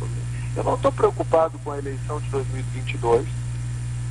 Eu 0.56 0.64
não 0.64 0.74
estou 0.74 0.90
preocupado 0.90 1.56
com 1.60 1.70
a 1.70 1.78
eleição 1.78 2.20
de 2.20 2.28
2022, 2.30 3.28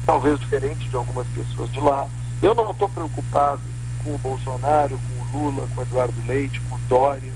talvez 0.06 0.40
diferente 0.40 0.88
de 0.88 0.96
algumas 0.96 1.28
pessoas 1.28 1.70
de 1.74 1.80
lá. 1.82 2.08
Eu 2.42 2.56
não 2.56 2.72
estou 2.72 2.88
preocupado 2.88 3.62
com 4.02 4.16
o 4.16 4.18
Bolsonaro, 4.18 4.98
com 4.98 5.38
o 5.38 5.42
Lula, 5.42 5.68
com 5.76 5.82
o 5.82 5.84
Eduardo 5.84 6.14
Leite, 6.26 6.62
com 6.62 6.76
o 6.76 6.80
Dória. 6.88 7.34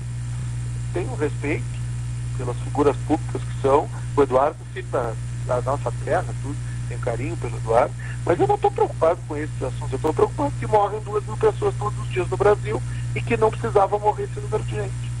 Tenho 0.94 1.14
respeito 1.16 1.71
pelas 2.42 2.56
figuras 2.58 2.96
públicas 3.06 3.40
que 3.40 3.62
são. 3.62 3.88
O 4.16 4.22
Eduardo, 4.22 4.56
filho 4.74 4.86
da, 4.88 5.12
da 5.46 5.62
nossa 5.62 5.92
terra, 6.04 6.26
tudo 6.42 6.56
tenho 6.88 7.00
carinho 7.00 7.36
pelo 7.36 7.56
Eduardo, 7.56 7.94
mas 8.26 8.38
eu 8.38 8.46
não 8.46 8.56
estou 8.56 8.70
preocupado 8.70 9.18
com 9.26 9.36
esses 9.36 9.62
assuntos. 9.62 9.92
Eu 9.92 9.96
estou 9.96 10.12
preocupado 10.12 10.52
que 10.58 10.66
morrem 10.66 11.00
duas 11.00 11.24
mil 11.24 11.36
pessoas 11.36 11.74
todos 11.78 11.98
os 12.00 12.10
dias 12.10 12.28
no 12.28 12.36
Brasil 12.36 12.82
e 13.14 13.22
que 13.22 13.36
não 13.36 13.50
precisava 13.50 13.98
morrer 13.98 14.24
esse 14.24 14.40
número 14.40 14.62
de 14.64 14.74
gente. 14.74 15.12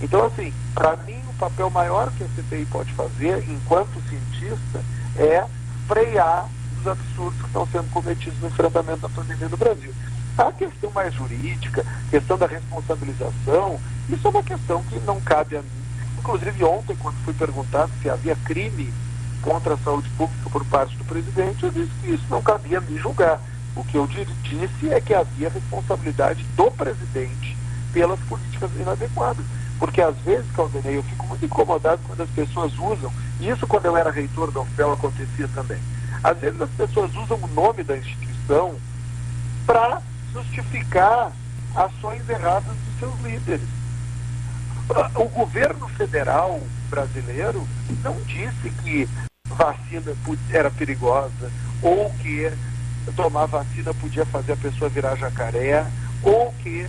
Então, 0.00 0.24
assim, 0.24 0.52
para 0.74 0.96
mim, 0.98 1.20
o 1.28 1.34
papel 1.34 1.68
maior 1.70 2.10
que 2.12 2.22
a 2.22 2.28
CPI 2.28 2.66
pode 2.66 2.92
fazer, 2.92 3.44
enquanto 3.48 4.00
cientista, 4.08 4.80
é 5.16 5.44
frear 5.88 6.48
os 6.80 6.86
absurdos 6.86 7.40
que 7.40 7.46
estão 7.46 7.66
sendo 7.66 7.90
cometidos 7.90 8.40
no 8.40 8.46
enfrentamento 8.46 9.00
da 9.00 9.08
pandemia 9.08 9.48
no 9.48 9.56
Brasil. 9.56 9.92
A 10.38 10.52
questão 10.52 10.90
mais 10.92 11.12
jurídica, 11.12 11.84
questão 12.10 12.38
da 12.38 12.46
responsabilização, 12.46 13.80
isso 14.08 14.26
é 14.26 14.30
uma 14.30 14.42
questão 14.42 14.82
que 14.84 15.00
não 15.00 15.20
cabe 15.20 15.56
a 15.56 15.62
mim. 15.62 15.77
Inclusive, 16.18 16.64
ontem, 16.64 16.96
quando 16.96 17.16
fui 17.24 17.34
perguntado 17.34 17.90
se 18.02 18.10
havia 18.10 18.36
crime 18.44 18.92
contra 19.40 19.74
a 19.74 19.78
saúde 19.78 20.08
pública 20.10 20.50
por 20.50 20.64
parte 20.66 20.96
do 20.96 21.04
presidente, 21.04 21.64
eu 21.64 21.70
disse 21.70 21.90
que 22.02 22.10
isso 22.10 22.24
não 22.28 22.42
cabia 22.42 22.80
me 22.80 22.98
julgar. 22.98 23.40
O 23.74 23.84
que 23.84 23.96
eu 23.96 24.06
disse 24.06 24.90
é 24.90 25.00
que 25.00 25.14
havia 25.14 25.48
responsabilidade 25.48 26.44
do 26.56 26.70
presidente 26.70 27.56
pelas 27.92 28.18
políticas 28.20 28.70
inadequadas. 28.78 29.44
Porque 29.78 30.02
às 30.02 30.16
vezes, 30.18 30.50
Caldenei, 30.52 30.96
eu 30.96 31.02
fico 31.04 31.24
muito 31.26 31.44
incomodado 31.44 32.02
quando 32.06 32.22
as 32.22 32.30
pessoas 32.30 32.72
usam, 32.76 33.12
e 33.40 33.48
isso 33.48 33.66
quando 33.66 33.86
eu 33.86 33.96
era 33.96 34.10
reitor 34.10 34.50
da 34.50 34.60
UFPEL 34.60 34.92
acontecia 34.92 35.48
também. 35.54 35.78
Às 36.22 36.36
vezes 36.38 36.60
as 36.60 36.70
pessoas 36.70 37.14
usam 37.14 37.38
o 37.40 37.46
nome 37.48 37.84
da 37.84 37.96
instituição 37.96 38.74
para 39.64 40.02
justificar 40.32 41.30
ações 41.76 42.28
erradas 42.28 42.74
dos 42.74 42.98
seus 42.98 43.20
líderes. 43.20 43.77
O 45.14 45.24
governo 45.28 45.86
federal 45.88 46.60
brasileiro 46.88 47.66
não 48.02 48.14
disse 48.22 48.70
que 48.82 49.08
vacina 49.44 50.14
era 50.50 50.70
perigosa 50.70 51.50
ou 51.82 52.10
que 52.14 52.50
tomar 53.14 53.46
vacina 53.46 53.92
podia 53.94 54.24
fazer 54.26 54.52
a 54.52 54.56
pessoa 54.56 54.88
virar 54.88 55.16
jacaré 55.16 55.86
ou 56.22 56.52
que 56.62 56.86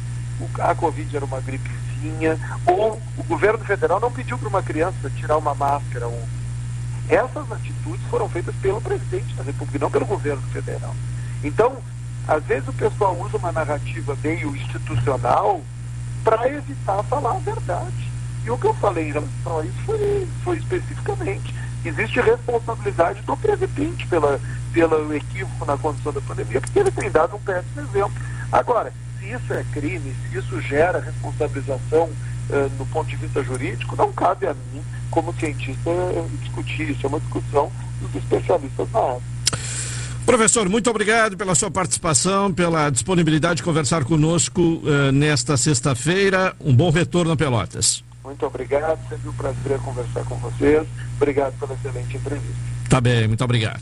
a 0.59 0.73
Covid 0.75 1.15
era 1.15 1.25
uma 1.25 1.41
gripezinha 1.41 2.39
ou 2.65 3.01
o 3.17 3.23
governo 3.23 3.63
federal 3.65 3.99
não 3.99 4.11
pediu 4.11 4.37
para 4.37 4.47
uma 4.49 4.63
criança 4.63 5.09
tirar 5.17 5.37
uma 5.37 5.53
máscara 5.53 6.07
ontem. 6.07 6.39
Essas 7.09 7.51
atitudes 7.51 8.05
foram 8.09 8.29
feitas 8.29 8.55
pelo 8.61 8.79
presidente 8.79 9.33
da 9.33 9.43
República, 9.43 9.79
não 9.79 9.91
pelo 9.91 10.05
governo 10.05 10.41
federal. 10.53 10.95
Então, 11.43 11.77
às 12.27 12.43
vezes 12.43 12.67
o 12.67 12.73
pessoal 12.73 13.19
usa 13.19 13.37
uma 13.37 13.51
narrativa 13.51 14.15
meio 14.23 14.55
institucional 14.55 15.61
para 16.23 16.49
evitar 16.49 17.03
falar 17.03 17.35
a 17.35 17.39
verdade. 17.39 18.09
E 18.45 18.51
o 18.51 18.57
que 18.57 18.67
eu 18.67 18.73
falei 18.75 19.09
em 19.09 19.11
relação 19.11 19.59
a 19.59 19.65
isso 19.65 19.77
foi, 19.85 20.27
foi 20.43 20.57
especificamente. 20.57 21.53
Existe 21.83 22.19
responsabilidade 22.19 23.21
do 23.21 23.37
presidente 23.37 24.07
pela, 24.07 24.39
pelo 24.73 25.13
equívoco 25.13 25.65
na 25.65 25.77
condição 25.77 26.11
da 26.11 26.21
pandemia, 26.21 26.59
porque 26.59 26.79
ele 26.79 26.91
tem 26.91 27.09
dado 27.09 27.35
um 27.35 27.39
péssimo 27.39 27.81
exemplo. 27.81 28.13
Agora, 28.51 28.91
se 29.19 29.29
isso 29.29 29.53
é 29.53 29.63
crime, 29.71 30.15
se 30.29 30.37
isso 30.37 30.61
gera 30.61 30.99
responsabilização 30.99 32.03
uh, 32.03 32.69
no 32.77 32.85
ponto 32.87 33.07
de 33.07 33.15
vista 33.15 33.43
jurídico, 33.43 33.95
não 33.95 34.11
cabe 34.11 34.47
a 34.47 34.53
mim, 34.53 34.83
como 35.11 35.33
cientista, 35.33 35.89
discutir. 36.41 36.89
Isso 36.89 37.05
é 37.05 37.09
uma 37.09 37.19
discussão 37.19 37.71
dos 38.01 38.15
especialistas 38.15 38.91
na 38.91 38.99
área. 38.99 39.21
Professor, 40.29 40.69
muito 40.69 40.87
obrigado 40.91 41.35
pela 41.35 41.55
sua 41.55 41.71
participação, 41.71 42.53
pela 42.53 42.91
disponibilidade 42.91 43.55
de 43.55 43.63
conversar 43.63 44.05
conosco 44.05 44.61
uh, 44.61 45.11
nesta 45.11 45.57
sexta-feira. 45.57 46.55
Um 46.61 46.71
bom 46.71 46.91
retorno 46.91 47.31
a 47.31 47.35
Pelotas. 47.35 48.03
Muito 48.23 48.45
obrigado, 48.45 48.99
sempre 49.09 49.27
um 49.27 49.33
prazer 49.33 49.79
conversar 49.79 50.23
com 50.25 50.35
vocês. 50.35 50.87
Obrigado 51.17 51.57
pela 51.57 51.73
excelente 51.73 52.15
entrevista. 52.15 52.53
Tá 52.87 53.01
bem, 53.01 53.27
muito 53.27 53.43
obrigado. 53.43 53.81